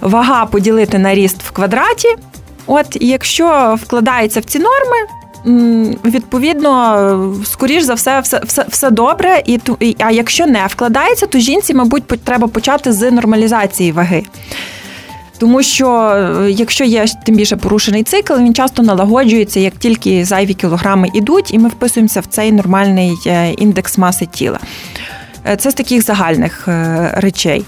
вага 0.00 0.46
поділити 0.46 0.98
на 0.98 1.14
ріст 1.14 1.42
в 1.42 1.50
квадраті. 1.50 2.08
От, 2.66 2.86
якщо 3.00 3.78
вкладається 3.82 4.40
в 4.40 4.44
ці 4.44 4.58
норми, 4.58 4.96
відповідно, 6.04 7.34
скоріш 7.44 7.82
за 7.82 7.94
все, 7.94 8.20
все 8.20 8.40
все, 8.44 8.64
все 8.68 8.90
добре. 8.90 9.42
І 9.46 9.60
а 9.98 10.10
якщо 10.10 10.46
не 10.46 10.66
вкладається, 10.66 11.26
то 11.26 11.38
жінці, 11.38 11.74
мабуть, 11.74 12.06
треба 12.06 12.48
почати 12.48 12.92
з 12.92 13.10
нормалізації 13.10 13.92
ваги. 13.92 14.24
Тому 15.38 15.62
що 15.62 15.90
е, 15.90 16.50
якщо 16.50 16.84
є 16.84 17.06
тим 17.26 17.34
більше 17.34 17.56
порушений 17.56 18.02
цикл, 18.02 18.34
він 18.34 18.54
часто 18.54 18.82
налагоджується, 18.82 19.60
як 19.60 19.74
тільки 19.76 20.24
зайві 20.24 20.54
кілограми 20.54 21.08
йдуть, 21.14 21.54
і 21.54 21.58
ми 21.58 21.68
вписуємося 21.68 22.20
в 22.20 22.26
цей 22.26 22.52
нормальний 22.52 23.14
е, 23.26 23.52
індекс 23.52 23.98
маси 23.98 24.26
тіла. 24.26 24.58
Е, 25.46 25.56
це 25.56 25.70
з 25.70 25.74
таких 25.74 26.02
загальних 26.02 26.68
речей. 27.12 27.64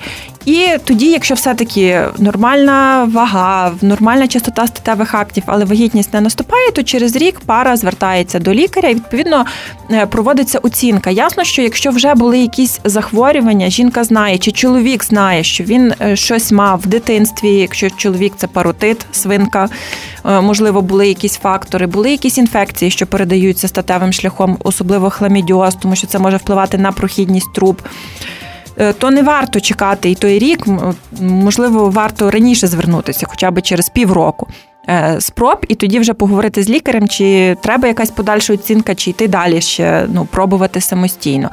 І 0.47 0.67
тоді, 0.85 1.07
якщо 1.11 1.35
все-таки 1.35 2.03
нормальна 2.19 3.09
вага, 3.13 3.73
нормальна 3.83 4.29
частота 4.29 4.67
статевих 4.67 5.15
актів, 5.15 5.43
але 5.47 5.65
вагітність 5.65 6.15
не 6.15 6.21
наступає, 6.21 6.71
то 6.71 6.83
через 6.83 7.17
рік 7.17 7.41
пара 7.47 7.77
звертається 7.77 8.39
до 8.39 8.55
лікаря 8.55 8.89
і 8.89 8.95
відповідно 8.95 9.45
е, 9.91 10.07
проводиться 10.07 10.59
оцінка. 10.59 11.11
Ясно, 11.11 11.45
що 11.45 11.63
якщо 11.63 11.91
вже 11.91 12.15
були 12.15 12.39
якісь 12.39 12.81
захворювання, 12.85 13.71
жінка 13.71 14.05
знає, 14.05 14.39
чи 14.39 14.53
чоловік 14.53 15.05
знає, 15.05 15.45
що 15.45 15.65
він 15.65 15.95
е, 16.01 16.17
щось 16.17 16.53
мав 16.53 16.81
в 16.81 16.87
дитинстві, 16.87 17.53
якщо 17.55 17.91
чоловік 17.91 18.33
це 18.37 18.47
паротит, 18.47 19.07
свинка, 19.13 19.69
е, 20.25 20.41
можливо, 20.41 20.83
були 20.83 21.09
якісь 21.09 21.37
фактори, 21.37 21.87
були 21.87 22.11
якісь 22.11 22.39
інфекції, 22.39 22.91
що 22.91 23.07
передаються 23.07 23.69
статевим 23.69 24.13
шляхом, 24.13 24.57
особливо 24.65 25.11
хламідіоз, 25.11 25.75
тому 25.75 25.97
що 25.97 26.07
це 26.07 26.19
може 26.19 26.37
впливати 26.37 26.79
на 26.79 26.93
прохідність 26.93 27.53
труб. 27.53 27.83
Е, 28.79 28.93
то 28.93 29.11
не 29.11 29.23
варто 29.23 29.61
чекати 29.61 30.11
і 30.11 30.15
той 30.15 30.39
рік, 30.39 30.67
можливо, 31.21 31.91
варто 31.91 32.31
раніше 32.31 32.67
звернутися, 32.67 33.27
хоча 33.29 33.51
б 33.51 33.63
через 33.63 33.89
півроку. 33.89 34.49
Е, 34.89 35.17
спроб, 35.21 35.59
і 35.69 35.75
тоді 35.75 35.99
вже 35.99 36.15
поговорити 36.15 36.63
з 36.63 36.71
лікарем, 36.71 37.09
чи 37.09 37.57
треба 37.63 37.89
якась 37.89 38.11
подальша 38.11 38.53
оцінка, 38.53 38.95
чи 38.95 39.11
йти 39.11 39.29
далі 39.29 39.61
ще 39.61 40.07
ну, 40.09 40.25
пробувати 40.25 40.81
самостійно. 40.81 41.51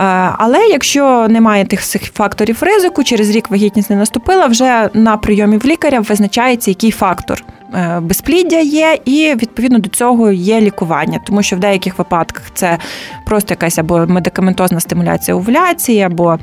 Е, 0.00 0.04
але 0.38 0.58
якщо 0.58 1.26
немає 1.28 1.64
тих 1.64 1.80
факторів 2.14 2.62
ризику, 2.62 3.04
через 3.04 3.30
рік 3.30 3.50
вагітність 3.50 3.90
не 3.90 3.96
наступила, 3.96 4.46
вже 4.46 4.90
на 4.94 5.16
прийомі 5.16 5.56
в 5.56 5.64
лікаря 5.64 6.00
визначається, 6.00 6.70
який 6.70 6.90
фактор 6.90 7.44
Е, 7.74 8.00
безпліддя 8.00 8.58
є, 8.58 8.98
і 9.04 9.34
відповідно 9.34 9.78
до 9.78 9.88
цього 9.88 10.32
є 10.32 10.60
лікування, 10.60 11.20
тому 11.26 11.42
що 11.42 11.56
в 11.56 11.58
деяких 11.58 11.98
випадках 11.98 12.42
це 12.54 12.78
просто 13.26 13.52
якась 13.52 13.78
або 13.78 14.06
медикаментозна 14.06 14.80
стимуляція 14.80 15.36
овуляції, 15.36 16.02
або 16.02 16.38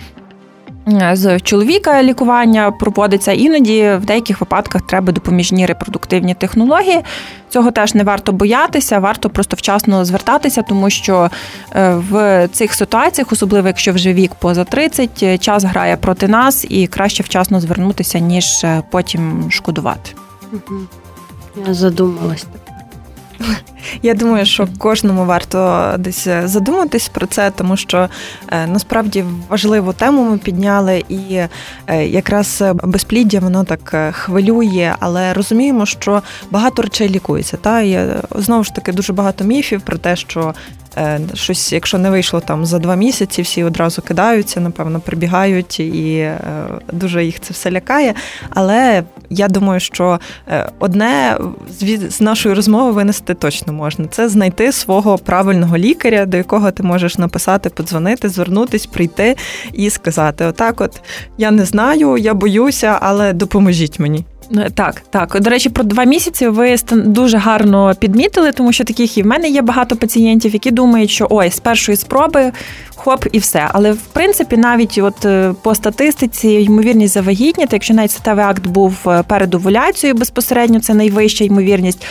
з 1.14 1.40
чоловіка 1.40 2.04
лікування 2.04 2.72
проводиться, 2.72 3.32
іноді 3.32 3.92
в 4.02 4.06
деяких 4.06 4.40
випадках 4.42 4.82
треба 4.82 5.14
допоміжні 5.14 5.66
репродуктивні 5.66 6.34
технології. 6.34 7.02
Цього 7.50 7.72
теж 7.72 7.96
не 7.96 8.04
варто 8.04 8.32
боятися, 8.32 9.00
варто 9.00 9.30
просто 9.30 9.56
вчасно 9.56 10.06
звертатися, 10.06 10.62
тому 10.62 10.90
що 10.90 11.30
е, 11.76 11.94
в 12.10 12.48
цих 12.48 12.74
ситуаціях, 12.74 13.32
особливо 13.32 13.68
якщо 13.68 13.94
вже 13.94 14.14
вік 14.14 14.32
поза 14.36 14.64
30, 14.64 15.42
час 15.42 15.64
грає 15.64 15.98
проти 15.98 16.28
нас 16.28 16.66
і 16.70 16.88
краще 16.88 17.24
вчасно 17.24 17.60
звернутися, 17.60 18.20
ніж 18.20 18.66
потім 18.92 19.52
шкодувати. 19.52 20.12
Я 21.68 21.74
задумалась. 21.74 22.46
Я 24.02 24.14
думаю, 24.14 24.46
що 24.46 24.68
кожному 24.78 25.26
варто 25.26 25.94
десь 25.98 26.28
задуматись 26.44 27.10
про 27.10 27.28
це, 27.28 27.52
тому 27.52 27.78
що 27.78 28.10
е, 28.48 28.68
насправді 28.68 29.26
важливу 29.50 29.94
тему 29.94 30.30
ми 30.32 30.38
підняли, 30.38 31.04
і 31.10 31.40
е, 31.88 32.06
якраз 32.06 32.64
безпліддя 32.84 33.40
воно 33.40 33.64
так 33.64 33.92
е, 33.94 34.12
хвилює, 34.12 34.96
але 35.00 35.34
розуміємо, 35.34 35.86
що 35.86 36.22
багато 36.52 36.82
речей 36.82 37.10
лікується. 37.10 37.58
Та 37.58 37.82
є 37.82 38.16
знову 38.36 38.64
ж 38.64 38.74
таки 38.74 38.92
дуже 38.92 39.14
багато 39.14 39.44
міфів 39.44 39.82
про 39.82 39.98
те, 39.98 40.16
що 40.16 40.54
Е, 40.79 40.79
щось, 41.34 41.74
якщо 41.74 41.98
не 41.98 42.10
вийшло 42.10 42.40
там 42.40 42.66
за 42.66 42.80
два 42.80 42.96
місяці, 42.96 43.42
всі 43.42 43.64
одразу 43.64 44.02
кидаються, 44.02 44.60
напевно, 44.60 45.00
прибігають, 45.00 45.80
і 45.80 46.16
е, 46.18 46.40
дуже 46.92 47.26
їх 47.26 47.40
це 47.40 47.54
все 47.54 47.72
лякає. 47.72 48.14
Але 48.50 49.04
я 49.30 49.48
думаю, 49.48 49.80
що 49.80 50.20
е, 50.48 50.70
одне 50.80 51.38
з 52.10 52.22
нашої 52.22 52.56
розмови 52.56 52.92
винести 52.92 53.34
точно 53.34 53.74
можна 53.74 54.06
це 54.08 54.30
знайти 54.30 54.72
свого 54.72 55.18
правильного 55.18 55.78
лікаря, 55.78 56.26
до 56.26 56.38
якого 56.38 56.72
ти 56.72 56.84
можеш 56.84 57.18
написати, 57.18 57.70
подзвонити, 57.70 58.30
звернутись, 58.30 58.86
прийти 58.86 59.36
і 59.74 59.90
сказати: 59.90 60.46
Отак, 60.46 60.82
от 60.82 61.02
я 61.38 61.52
не 61.52 61.66
знаю, 61.66 62.18
я 62.18 62.34
боюся, 62.34 62.98
але 63.02 63.34
допоможіть 63.34 64.00
мені. 64.00 64.26
Е, 64.58 64.70
так, 64.70 65.02
так. 65.10 65.38
До 65.42 65.50
речі, 65.50 65.70
про 65.70 65.84
два 65.84 66.04
місяці 66.04 66.48
ви 66.48 66.76
дуже 66.92 67.38
гарно 67.38 67.96
підмітили, 68.00 68.52
тому 68.52 68.74
що 68.74 68.84
таких 68.84 69.18
і 69.18 69.24
в 69.24 69.26
мене 69.26 69.50
є 69.50 69.62
багато 69.62 69.96
пацієнтів, 69.96 70.54
які 70.54 70.72
думають, 70.72 71.10
що 71.10 71.28
ой, 71.30 71.52
з 71.52 71.60
першої 71.60 71.96
спроби 71.98 72.52
хоп 72.96 73.26
і 73.32 73.40
все. 73.40 73.70
Але 73.74 73.92
в 73.92 74.02
принципі, 74.14 74.58
навіть 74.58 74.98
от 74.98 75.26
е, 75.26 75.54
по 75.62 75.76
статистиці 75.76 76.48
ймовірність 76.48 77.14
завагітніти, 77.14 77.70
якщо 77.76 77.94
навіть 77.94 78.12
статевий 78.12 78.46
акт 78.46 78.68
був 78.68 78.96
е, 79.08 79.24
перед 79.28 79.56
овуляцією 79.56 80.20
безпосередньо, 80.20 80.80
це 80.80 80.94
найвища 80.94 81.44
ймовірність 81.44 82.06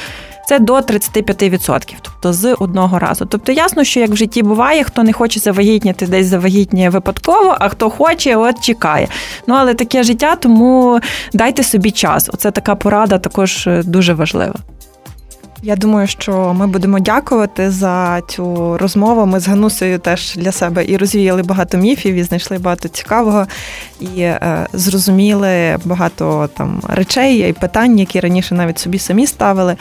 це 0.48 0.58
до 0.58 0.74
35%, 0.74 1.94
тобто 2.02 2.32
з 2.32 2.54
одного 2.58 2.98
разу. 2.98 3.26
Тобто 3.26 3.52
ясно, 3.52 3.84
що 3.84 4.00
як 4.00 4.10
в 4.10 4.16
житті 4.16 4.42
буває, 4.42 4.84
хто 4.84 5.02
не 5.02 5.12
хоче 5.12 5.40
завагітніти, 5.40 6.06
десь 6.06 6.26
завагітніє 6.26 6.90
випадково, 6.90 7.56
а 7.60 7.68
хто 7.68 7.90
хоче, 7.90 8.36
от 8.36 8.60
чекає. 8.60 9.08
Ну 9.46 9.54
але 9.58 9.74
таке 9.74 10.02
життя, 10.02 10.36
тому 10.36 11.00
дайте 11.32 11.62
собі 11.62 11.90
час. 11.90 12.30
Оце 12.32 12.50
така 12.50 12.74
порада 12.74 13.18
також 13.18 13.66
е, 13.66 13.82
дуже 13.86 14.14
важлива. 14.14 14.54
Я 15.62 15.76
думаю, 15.76 16.06
що 16.06 16.54
ми 16.58 16.66
будемо 16.66 16.98
дякувати 16.98 17.70
за 17.70 18.20
цю 18.28 18.78
розмову. 18.78 19.26
Ми 19.26 19.40
з 19.40 19.48
Ганусею 19.48 19.98
теж 19.98 20.36
для 20.36 20.52
себе 20.52 20.84
і 20.88 20.96
розвіяли 20.96 21.42
багато 21.42 21.78
міфів, 21.78 22.14
і 22.14 22.22
знайшли 22.22 22.58
багато 22.58 22.88
цікавого, 22.88 23.46
і 24.00 24.20
е, 24.20 24.66
зрозуміли 24.72 25.78
багато 25.84 26.48
там 26.56 26.82
речей 26.88 27.50
і 27.50 27.52
питань, 27.52 27.98
які 27.98 28.20
раніше 28.20 28.54
навіть 28.54 28.78
собі 28.78 28.98
самі 28.98 29.26
ставили. 29.26 29.76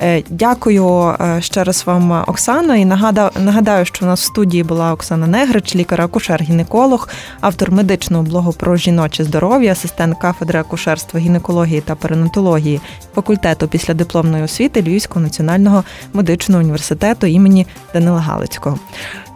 Е, 0.00 0.22
дякую 0.30 1.14
е, 1.20 1.40
ще 1.40 1.64
раз 1.64 1.86
вам, 1.86 2.24
Оксано. 2.26 2.76
І 2.76 2.84
нагадаю, 2.84 3.84
що 3.84 4.04
у 4.04 4.08
нас 4.08 4.20
в 4.20 4.24
студії 4.24 4.62
була 4.62 4.92
Оксана 4.92 5.26
Негрич, 5.26 5.76
лікар-акушер-гінеколог, 5.76 7.08
автор 7.40 7.72
медичного 7.72 8.22
блогу 8.22 8.52
про 8.52 8.76
жіноче 8.76 9.24
здоров'я, 9.24 9.72
асистент 9.72 10.18
кафедри 10.18 10.60
акушерства, 10.60 11.20
гінекології 11.20 11.80
та 11.80 11.94
перинатології 11.94 12.80
факультету 13.14 13.68
післядипломної 13.68 14.44
освіти 14.44 14.82
Львівського 14.82 15.20
національного 15.20 15.84
медичного 16.12 16.60
університету 16.60 17.26
імені 17.26 17.66
Данила 17.94 18.20
Галицького. 18.20 18.78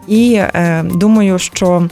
І 0.06 0.34
е, 0.34 0.82
думаю, 0.82 1.38
що 1.38 1.88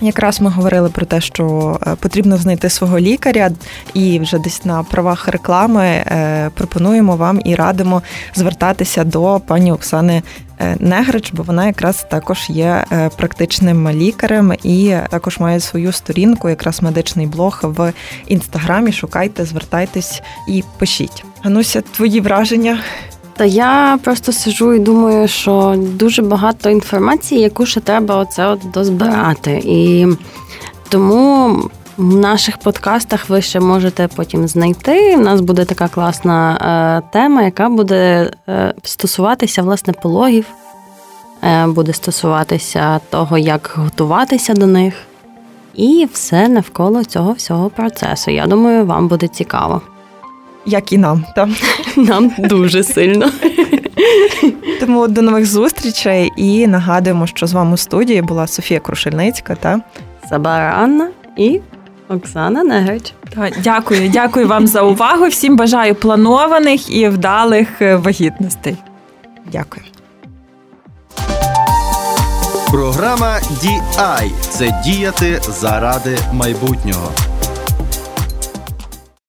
Якраз 0.00 0.40
ми 0.40 0.50
говорили 0.50 0.88
про 0.88 1.06
те, 1.06 1.20
що 1.20 1.78
е, 1.86 1.94
потрібно 1.94 2.36
знайти 2.36 2.70
свого 2.70 2.98
лікаря, 2.98 3.50
і 3.94 4.18
вже 4.18 4.38
десь 4.38 4.64
на 4.64 4.82
правах 4.82 5.28
реклами 5.28 5.84
е, 5.84 6.50
пропонуємо 6.54 7.16
вам 7.16 7.40
і 7.44 7.54
радимо 7.54 8.02
звертатися 8.34 9.04
до 9.04 9.40
пані 9.46 9.72
Оксани 9.72 10.22
е, 10.58 10.76
Негрич, 10.80 11.32
бо 11.32 11.42
вона 11.42 11.66
якраз 11.66 12.06
також 12.10 12.50
є 12.50 12.84
практичним 13.16 13.90
лікарем 13.90 14.52
і 14.62 14.96
також 15.10 15.38
має 15.38 15.60
свою 15.60 15.92
сторінку, 15.92 16.48
якраз 16.48 16.82
медичний 16.82 17.26
блог 17.26 17.60
в 17.62 17.92
інстаграмі. 18.26 18.92
Шукайте, 18.92 19.44
звертайтесь 19.44 20.22
і 20.48 20.64
пишіть. 20.78 21.24
Гануся, 21.42 21.80
твої 21.80 22.20
враження. 22.20 22.78
Та 23.38 23.44
я 23.44 23.98
просто 24.04 24.32
сижу 24.32 24.72
і 24.72 24.78
думаю, 24.78 25.28
що 25.28 25.74
дуже 25.78 26.22
багато 26.22 26.70
інформації, 26.70 27.40
яку 27.40 27.66
ще 27.66 27.80
треба 27.80 28.16
оце 28.16 28.46
от 28.46 28.60
дозбирати. 28.74 29.62
І 29.64 30.06
тому 30.88 31.56
в 31.96 32.16
наших 32.16 32.58
подкастах 32.58 33.28
ви 33.28 33.42
ще 33.42 33.60
можете 33.60 34.08
потім 34.16 34.48
знайти. 34.48 35.16
У 35.16 35.20
нас 35.20 35.40
буде 35.40 35.64
така 35.64 35.88
класна 35.88 36.54
е, 36.54 37.10
тема, 37.12 37.42
яка 37.42 37.68
буде 37.68 38.30
е, 38.48 38.74
стосуватися 38.82 39.62
власне 39.62 39.92
пологів, 39.92 40.46
е, 41.42 41.66
буде 41.66 41.92
стосуватися 41.92 43.00
того, 43.10 43.38
як 43.38 43.74
готуватися 43.76 44.54
до 44.54 44.66
них. 44.66 44.94
І 45.74 46.08
все 46.12 46.48
навколо 46.48 47.04
цього 47.04 47.32
всього 47.32 47.70
процесу. 47.70 48.30
Я 48.30 48.46
думаю, 48.46 48.86
вам 48.86 49.08
буде 49.08 49.28
цікаво 49.28 49.82
як 50.68 50.92
і 50.92 50.98
нам. 50.98 51.24
Та. 51.34 51.48
Нам 51.96 52.32
дуже 52.38 52.84
сильно. 52.84 53.30
Тому 54.80 55.08
до 55.08 55.22
нових 55.22 55.46
зустрічей 55.46 56.32
і 56.36 56.66
нагадуємо, 56.66 57.26
що 57.26 57.46
з 57.46 57.52
вами 57.52 57.74
у 57.74 57.76
студії 57.76 58.22
була 58.22 58.46
Софія 58.46 58.80
Крушельницька 58.80 59.54
та 59.54 59.80
Сабара 60.28 60.74
Анна 60.82 61.08
і 61.36 61.60
Оксана 62.08 62.64
Негрич. 62.64 63.12
Дякую, 63.62 64.08
дякую 64.08 64.48
вам 64.48 64.66
за 64.66 64.82
увагу. 64.82 65.26
Всім 65.26 65.56
бажаю 65.56 65.94
планованих 65.94 66.90
і 66.90 67.08
вдалих 67.08 67.82
е, 67.82 67.96
вагітностей. 67.96 68.76
Дякую. 69.52 69.84
Програма 72.70 73.40
DI– 73.62 74.30
це 74.50 74.82
діяти 74.84 75.40
заради 75.48 76.18
майбутнього. 76.32 77.12